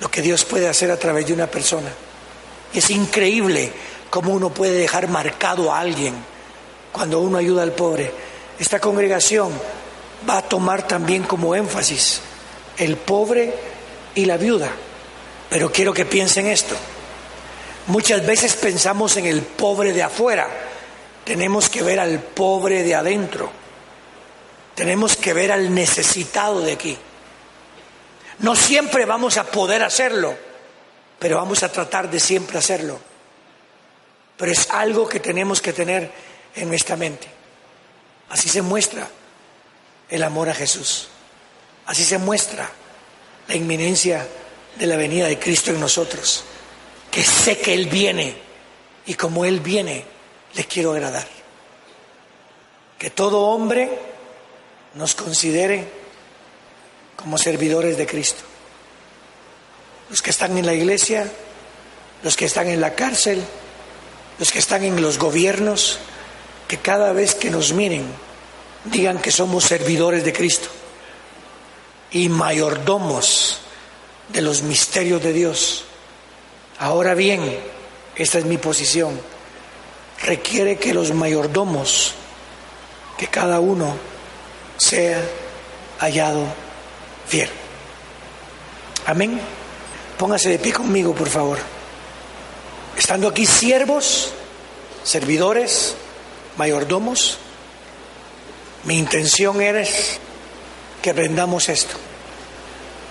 lo 0.00 0.10
que 0.10 0.22
Dios 0.22 0.44
puede 0.44 0.68
hacer 0.68 0.90
a 0.90 0.98
través 0.98 1.26
de 1.26 1.32
una 1.34 1.46
persona. 1.46 1.90
Es 2.72 2.90
increíble 2.90 3.72
cómo 4.08 4.32
uno 4.32 4.50
puede 4.50 4.72
dejar 4.72 5.08
marcado 5.08 5.72
a 5.72 5.78
alguien 5.78 6.14
cuando 6.92 7.20
uno 7.20 7.38
ayuda 7.38 7.62
al 7.62 7.72
pobre. 7.72 8.10
Esta 8.58 8.80
congregación 8.80 9.52
va 10.28 10.38
a 10.38 10.42
tomar 10.42 10.86
también 10.86 11.22
como 11.24 11.54
énfasis 11.54 12.20
el 12.78 12.96
pobre 12.96 13.54
y 14.14 14.24
la 14.24 14.36
viuda. 14.36 14.70
Pero 15.50 15.70
quiero 15.70 15.92
que 15.92 16.06
piensen 16.06 16.46
esto. 16.46 16.74
Muchas 17.88 18.24
veces 18.24 18.54
pensamos 18.54 19.16
en 19.16 19.26
el 19.26 19.42
pobre 19.42 19.92
de 19.92 20.02
afuera. 20.02 20.48
Tenemos 21.24 21.68
que 21.68 21.82
ver 21.82 22.00
al 22.00 22.20
pobre 22.20 22.82
de 22.82 22.94
adentro. 22.94 23.50
Tenemos 24.74 25.16
que 25.16 25.34
ver 25.34 25.52
al 25.52 25.74
necesitado 25.74 26.60
de 26.60 26.72
aquí. 26.72 26.96
No 28.40 28.56
siempre 28.56 29.04
vamos 29.04 29.36
a 29.36 29.44
poder 29.44 29.82
hacerlo, 29.82 30.34
pero 31.18 31.36
vamos 31.36 31.62
a 31.62 31.70
tratar 31.70 32.10
de 32.10 32.18
siempre 32.18 32.58
hacerlo. 32.58 32.98
Pero 34.36 34.52
es 34.52 34.70
algo 34.70 35.06
que 35.08 35.20
tenemos 35.20 35.60
que 35.60 35.74
tener 35.74 36.10
en 36.54 36.68
nuestra 36.68 36.96
mente. 36.96 37.28
Así 38.30 38.48
se 38.48 38.62
muestra 38.62 39.06
el 40.08 40.22
amor 40.22 40.48
a 40.48 40.54
Jesús. 40.54 41.08
Así 41.86 42.04
se 42.04 42.16
muestra 42.16 42.70
la 43.48 43.54
inminencia 43.54 44.26
de 44.76 44.86
la 44.86 44.96
venida 44.96 45.26
de 45.26 45.38
Cristo 45.38 45.70
en 45.70 45.80
nosotros. 45.80 46.44
Que 47.10 47.22
sé 47.22 47.58
que 47.58 47.74
Él 47.74 47.86
viene 47.86 48.34
y 49.04 49.14
como 49.14 49.44
Él 49.44 49.60
viene, 49.60 50.04
le 50.54 50.64
quiero 50.64 50.92
agradar. 50.92 51.26
Que 52.98 53.10
todo 53.10 53.40
hombre 53.40 53.90
nos 54.94 55.14
considere 55.14 55.99
como 57.20 57.38
servidores 57.38 57.96
de 57.96 58.06
Cristo. 58.06 58.42
Los 60.08 60.22
que 60.22 60.30
están 60.30 60.56
en 60.56 60.66
la 60.66 60.74
iglesia, 60.74 61.30
los 62.22 62.36
que 62.36 62.46
están 62.46 62.68
en 62.68 62.80
la 62.80 62.94
cárcel, 62.94 63.42
los 64.38 64.50
que 64.50 64.58
están 64.58 64.84
en 64.84 65.00
los 65.00 65.18
gobiernos, 65.18 65.98
que 66.66 66.78
cada 66.78 67.12
vez 67.12 67.34
que 67.34 67.50
nos 67.50 67.72
miren 67.72 68.04
digan 68.84 69.18
que 69.18 69.30
somos 69.30 69.64
servidores 69.64 70.24
de 70.24 70.32
Cristo 70.32 70.68
y 72.10 72.28
mayordomos 72.28 73.58
de 74.28 74.40
los 74.40 74.62
misterios 74.62 75.22
de 75.22 75.32
Dios. 75.32 75.84
Ahora 76.78 77.14
bien, 77.14 77.58
esta 78.16 78.38
es 78.38 78.46
mi 78.46 78.56
posición, 78.56 79.20
requiere 80.22 80.78
que 80.78 80.94
los 80.94 81.12
mayordomos, 81.12 82.14
que 83.18 83.26
cada 83.26 83.60
uno 83.60 83.94
sea 84.78 85.22
hallado 85.98 86.69
Amén. 89.06 89.40
Póngase 90.18 90.50
de 90.50 90.58
pie 90.58 90.72
conmigo, 90.72 91.14
por 91.14 91.28
favor. 91.28 91.58
Estando 92.96 93.28
aquí 93.28 93.46
siervos, 93.46 94.32
servidores, 95.02 95.94
mayordomos, 96.56 97.38
mi 98.84 98.98
intención 98.98 99.60
es 99.62 100.18
que 101.02 101.10
aprendamos 101.10 101.68
esto. 101.68 101.96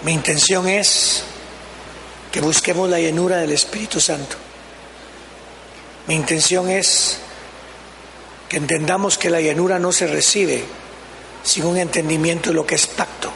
Mi 0.03 0.13
intención 0.13 0.67
es 0.67 1.23
que 2.31 2.41
busquemos 2.41 2.89
la 2.89 2.99
llenura 2.99 3.37
del 3.37 3.51
Espíritu 3.51 3.99
Santo. 3.99 4.35
Mi 6.07 6.15
intención 6.15 6.69
es 6.69 7.17
que 8.47 8.57
entendamos 8.57 9.17
que 9.17 9.29
la 9.29 9.41
llenura 9.41 9.79
no 9.79 9.91
se 9.91 10.07
recibe 10.07 10.63
sin 11.43 11.65
un 11.65 11.77
entendimiento 11.77 12.49
de 12.49 12.55
lo 12.55 12.65
que 12.65 12.75
es 12.75 12.87
pacto. 12.87 13.31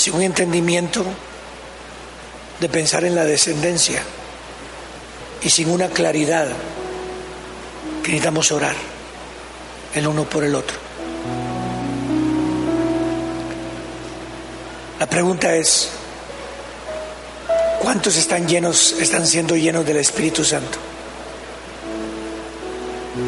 Sin 0.00 0.14
un 0.14 0.22
entendimiento 0.22 1.04
de 2.58 2.68
pensar 2.70 3.04
en 3.04 3.14
la 3.14 3.26
descendencia 3.26 4.02
y 5.42 5.50
sin 5.50 5.68
una 5.68 5.90
claridad 5.90 6.48
que 8.02 8.08
necesitamos 8.08 8.50
orar 8.50 8.74
el 9.94 10.06
uno 10.06 10.24
por 10.24 10.42
el 10.44 10.54
otro. 10.54 10.78
La 14.98 15.06
pregunta 15.06 15.54
es, 15.54 15.90
¿cuántos 17.80 18.16
están 18.16 18.48
llenos, 18.48 18.92
están 18.92 19.26
siendo 19.26 19.54
llenos 19.54 19.84
del 19.84 19.98
Espíritu 19.98 20.46
Santo? 20.46 20.78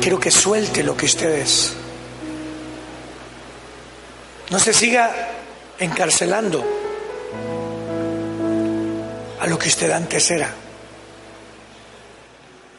Quiero 0.01 0.19
que 0.19 0.31
suelte 0.31 0.83
lo 0.83 0.97
que 0.97 1.05
usted 1.05 1.33
es. 1.33 1.75
No 4.49 4.59
se 4.59 4.73
siga 4.73 5.32
encarcelando 5.79 6.65
a 9.41 9.47
lo 9.47 9.59
que 9.59 9.69
usted 9.69 9.91
antes 9.91 10.31
era, 10.31 10.55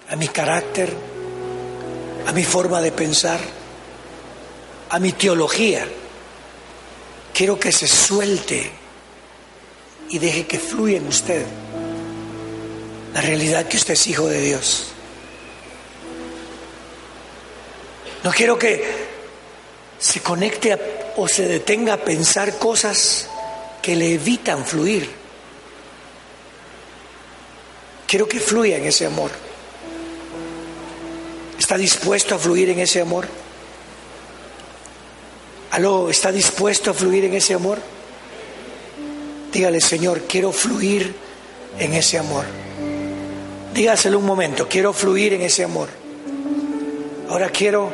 a 0.10 0.15
mi 0.15 0.27
carácter, 0.27 0.93
a 2.25 2.32
mi 2.32 2.43
forma 2.43 2.82
de 2.82 2.91
pensar, 2.91 3.39
a 4.89 4.99
mi 4.99 5.12
teología. 5.12 5.86
Quiero 7.34 7.60
que 7.60 7.71
se 7.71 7.88
suelte 7.88 8.71
y 10.10 10.19
deje 10.19 10.45
que 10.45 10.60
fluya 10.60 10.97
en 10.97 11.08
usted 11.08 11.45
la 13.13 13.21
realidad 13.21 13.67
que 13.67 13.77
usted 13.77 13.93
es 13.93 14.08
hijo 14.08 14.27
de 14.27 14.41
Dios. 14.41 14.86
No 18.23 18.32
quiero 18.32 18.58
que 18.58 18.84
se 19.99 20.21
conecte 20.21 21.03
o 21.17 21.28
se 21.28 21.47
detenga 21.47 21.93
a 21.93 21.97
pensar 21.97 22.58
cosas 22.58 23.28
que 23.82 23.95
le 23.95 24.13
evitan 24.13 24.65
fluir. 24.65 25.10
Quiero 28.08 28.28
que 28.28 28.39
fluya 28.39 28.78
en 28.78 28.86
ese 28.86 29.06
amor. 29.06 29.32
¿Está 31.60 31.78
dispuesto 31.78 32.36
a 32.36 32.39
fluir 32.39 32.69
en 32.69 32.80
ese 32.80 33.02
amor? 33.02 33.28
¿Aló? 35.71 36.10
¿Está 36.10 36.32
dispuesto 36.32 36.91
a 36.91 36.93
fluir 36.93 37.26
en 37.26 37.34
ese 37.34 37.54
amor? 37.54 37.80
Dígale, 39.52 39.82
Señor, 39.82 40.21
quiero 40.28 40.52
fluir 40.52 41.15
en 41.80 41.93
ese 41.93 42.19
amor. 42.19 42.45
Dígaselo 43.73 44.19
un 44.19 44.26
momento, 44.26 44.67
quiero 44.67 44.93
fluir 44.93 45.34
en 45.34 45.41
ese 45.41 45.63
amor. 45.63 45.89
Ahora 47.30 47.49
quiero 47.49 47.91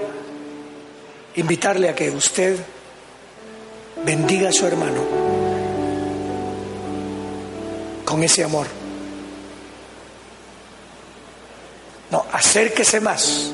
invitarle 1.36 1.90
a 1.90 1.96
que 1.96 2.10
usted 2.12 2.58
bendiga 4.06 4.50
a 4.50 4.52
su 4.52 4.66
hermano 4.66 5.04
con 8.06 8.24
ese 8.24 8.44
amor. 8.44 8.66
No, 12.10 12.26
acérquese 12.32 13.00
más. 13.00 13.52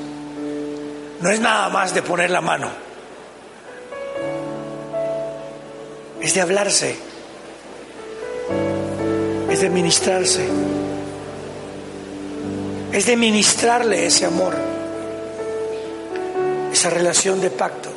No 1.19 1.29
es 1.29 1.39
nada 1.39 1.69
más 1.69 1.93
de 1.93 2.01
poner 2.01 2.29
la 2.29 2.39
mano. 2.39 2.69
Es 6.21 6.33
de 6.33 6.41
hablarse. 6.41 6.95
Es 9.49 9.59
de 9.61 9.69
ministrarse. 9.69 10.47
Es 12.93 13.05
de 13.05 13.17
ministrarle 13.17 14.05
ese 14.05 14.25
amor. 14.25 14.55
Esa 16.71 16.89
relación 16.89 17.41
de 17.41 17.49
pacto. 17.49 17.94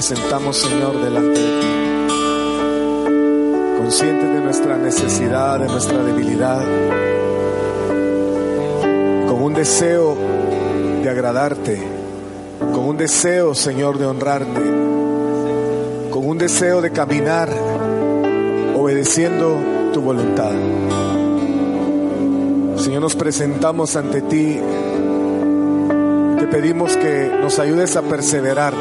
Presentamos, 0.00 0.56
Señor, 0.56 0.98
delante 1.04 1.38
de 1.38 1.60
ti. 1.60 1.66
Conscientes 3.76 4.32
de 4.32 4.40
nuestra 4.40 4.78
necesidad, 4.78 5.58
de 5.60 5.66
nuestra 5.66 6.02
debilidad, 6.02 6.62
con 9.28 9.42
un 9.42 9.52
deseo 9.52 10.16
de 11.02 11.10
agradarte, 11.10 11.82
con 12.72 12.88
un 12.88 12.96
deseo, 12.96 13.54
Señor, 13.54 13.98
de 13.98 14.06
honrarte, 14.06 14.62
con 16.10 16.26
un 16.26 16.38
deseo 16.38 16.80
de 16.80 16.92
caminar 16.92 17.50
obedeciendo 18.74 19.58
tu 19.92 20.00
voluntad. 20.00 20.52
Señor, 22.76 23.02
nos 23.02 23.16
presentamos 23.16 23.96
ante 23.96 24.22
ti. 24.22 24.58
Te 26.38 26.46
pedimos 26.46 26.96
que 26.96 27.30
nos 27.42 27.58
ayudes 27.58 27.96
a 27.96 28.02
perseverar 28.02 28.72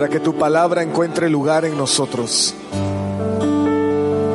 para 0.00 0.08
que 0.08 0.20
tu 0.20 0.34
palabra 0.34 0.82
encuentre 0.82 1.28
lugar 1.28 1.66
en 1.66 1.76
nosotros 1.76 2.54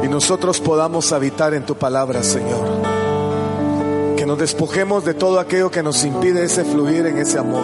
y 0.03 0.07
nosotros 0.07 0.61
podamos 0.61 1.11
habitar 1.11 1.55
en 1.55 1.65
tu 1.65 1.73
palabra, 1.73 2.21
Señor. 2.21 2.67
Que 4.15 4.27
nos 4.27 4.37
despojemos 4.37 5.03
de 5.05 5.15
todo 5.15 5.39
aquello 5.39 5.71
que 5.71 5.81
nos 5.81 6.05
impide 6.05 6.43
ese 6.43 6.65
fluir 6.65 7.07
en 7.07 7.17
ese 7.17 7.39
amor. 7.39 7.63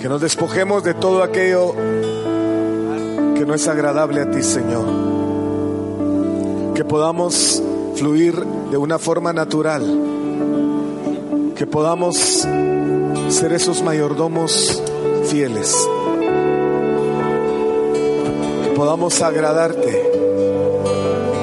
Que 0.00 0.08
nos 0.08 0.20
despojemos 0.20 0.82
de 0.82 0.94
todo 0.94 1.22
aquello 1.22 1.76
que 3.36 3.46
no 3.46 3.54
es 3.54 3.68
agradable 3.68 4.22
a 4.22 4.28
ti, 4.28 4.42
Señor. 4.42 4.84
Que 6.74 6.84
podamos 6.84 7.62
fluir 7.94 8.34
de 8.68 8.76
una 8.76 8.98
forma 8.98 9.32
natural. 9.32 9.84
Que 11.54 11.68
podamos 11.68 12.16
ser 13.28 13.52
esos 13.52 13.80
mayordomos 13.84 14.82
fieles 15.26 15.88
podamos 18.74 19.20
agradarte, 19.22 20.10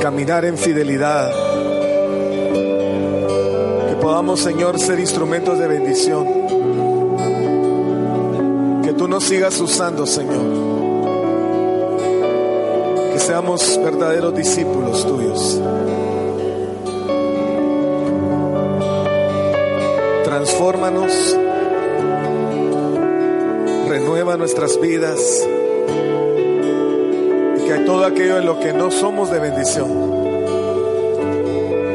caminar 0.01 0.45
en 0.45 0.57
fidelidad, 0.57 1.31
que 3.87 3.95
podamos, 4.01 4.39
Señor, 4.39 4.79
ser 4.79 4.99
instrumentos 4.99 5.59
de 5.59 5.67
bendición, 5.67 6.27
que 8.83 8.93
tú 8.93 9.07
nos 9.07 9.23
sigas 9.23 9.59
usando, 9.59 10.05
Señor, 10.05 10.43
que 13.13 13.19
seamos 13.19 13.79
verdaderos 13.83 14.35
discípulos 14.35 15.05
tuyos. 15.05 15.61
Transfórmanos, 20.23 21.37
renueva 23.87 24.37
nuestras 24.37 24.79
vidas 24.79 25.47
todo 27.89 28.05
aquello 28.05 28.37
en 28.37 28.45
lo 28.45 28.59
que 28.59 28.71
no 28.71 28.91
somos 28.91 29.31
de 29.31 29.39
bendición, 29.39 29.89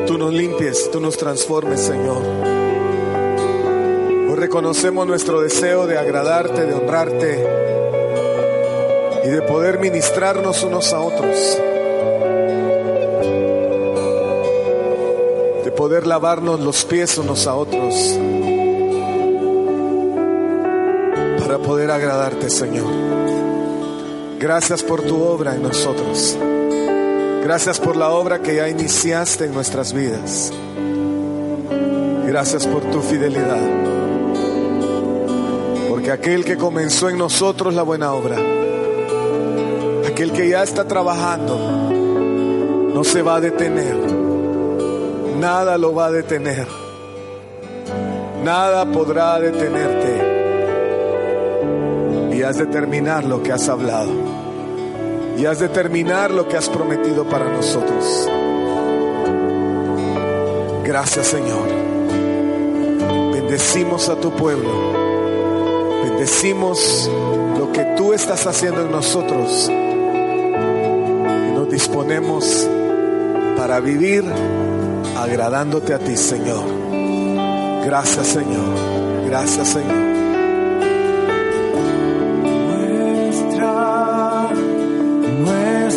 tú 0.09 0.19
nos 0.19 0.33
limpies, 0.33 0.91
tú 0.91 0.99
nos 0.99 1.17
transformes, 1.17 1.83
Señor. 1.83 2.21
Hoy 4.29 4.35
reconocemos 4.35 5.07
nuestro 5.07 5.41
deseo 5.41 5.87
de 5.87 5.97
agradarte, 5.97 6.67
de 6.67 6.75
honrarte 6.75 7.47
y 9.25 9.29
de 9.29 9.43
poder 9.43 9.79
ministrarnos 9.79 10.65
unos 10.65 10.93
a 10.93 10.99
otros. 10.99 11.61
De 15.63 15.71
poder 15.71 16.09
lavarnos 16.09 16.59
los 16.59 16.85
pies 16.85 17.17
unos 17.19 17.47
a 17.47 17.55
otros. 17.55 18.19
Para 21.39 21.59
poder 21.59 21.93
agradarte, 21.93 22.51
Señor. 22.51 23.44
Gracias 24.39 24.83
por 24.83 25.03
tu 25.03 25.23
obra 25.23 25.55
en 25.55 25.63
nosotros. 25.63 26.37
Gracias 27.43 27.79
por 27.79 27.97
la 27.97 28.11
obra 28.11 28.41
que 28.41 28.57
ya 28.57 28.69
iniciaste 28.69 29.45
en 29.45 29.55
nuestras 29.55 29.93
vidas. 29.93 30.53
Gracias 32.27 32.67
por 32.67 32.83
tu 32.91 33.01
fidelidad. 33.01 33.61
Porque 35.89 36.11
aquel 36.11 36.45
que 36.45 36.57
comenzó 36.57 37.09
en 37.09 37.19
nosotros 37.19 37.75
la 37.75 37.83
buena 37.83 38.13
obra, 38.13 38.39
aquel 40.07 40.33
que 40.33 40.49
ya 40.49 40.63
está 40.63 40.85
trabajando, 40.85 41.57
no 42.95 43.05
se 43.05 43.23
va 43.23 43.37
a 43.37 43.41
detener. 43.41 43.97
Nada 45.39 45.79
lo 45.79 45.95
va 45.95 46.07
a 46.07 46.11
detener. 46.11 46.67
Nada 48.43 48.85
podrá 48.87 49.39
detenerte 49.41 50.04
has 52.45 52.59
de 52.59 52.67
terminar 52.67 53.25
lo 53.25 53.43
que 53.43 53.53
has 53.53 53.69
hablado. 53.69 54.13
Y 55.39 55.47
has 55.47 55.59
de 55.59 55.69
terminar 55.69 56.31
lo 56.31 56.47
que 56.47 56.57
has 56.57 56.69
prometido 56.69 57.25
para 57.25 57.49
nosotros. 57.51 58.29
Gracias 60.85 61.27
Señor. 61.27 61.69
Bendecimos 63.33 64.09
a 64.09 64.17
tu 64.17 64.31
pueblo. 64.33 64.71
Bendecimos 66.05 67.11
lo 67.59 67.73
que 67.73 67.85
tú 67.97 68.13
estás 68.13 68.47
haciendo 68.47 68.83
en 68.83 68.91
nosotros. 68.91 69.69
Y 69.69 71.53
nos 71.53 71.69
disponemos 71.69 72.69
para 73.57 73.81
vivir 73.81 74.25
agradándote 75.17 75.95
a 75.95 75.99
ti, 75.99 76.17
Señor. 76.17 76.65
Gracias, 77.85 78.27
Señor. 78.29 78.75
Gracias, 79.27 79.69
Señor. 79.69 80.24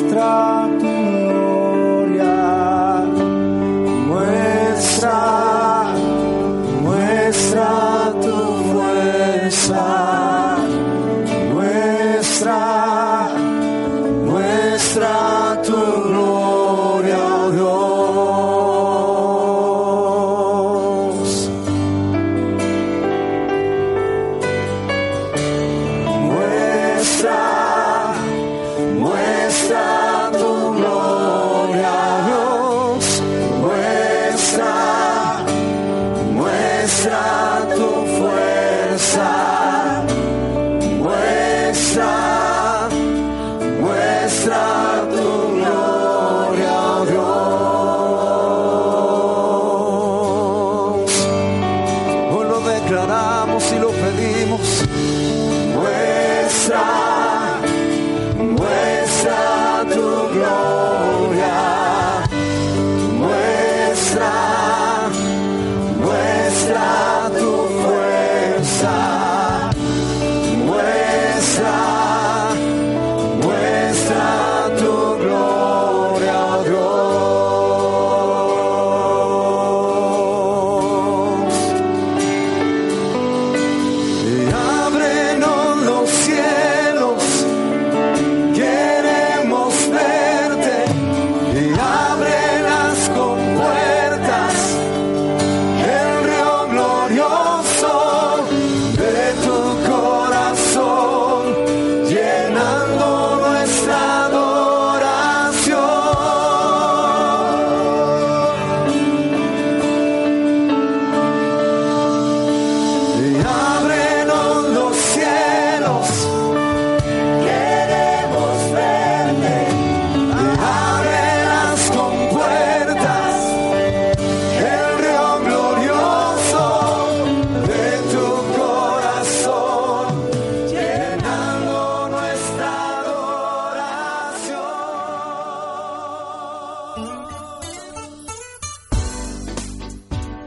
Muestra 0.02 0.97
y 53.76 53.80
lo 53.80 53.90
pedimos. 53.92 54.86
Muestra, 55.74 57.17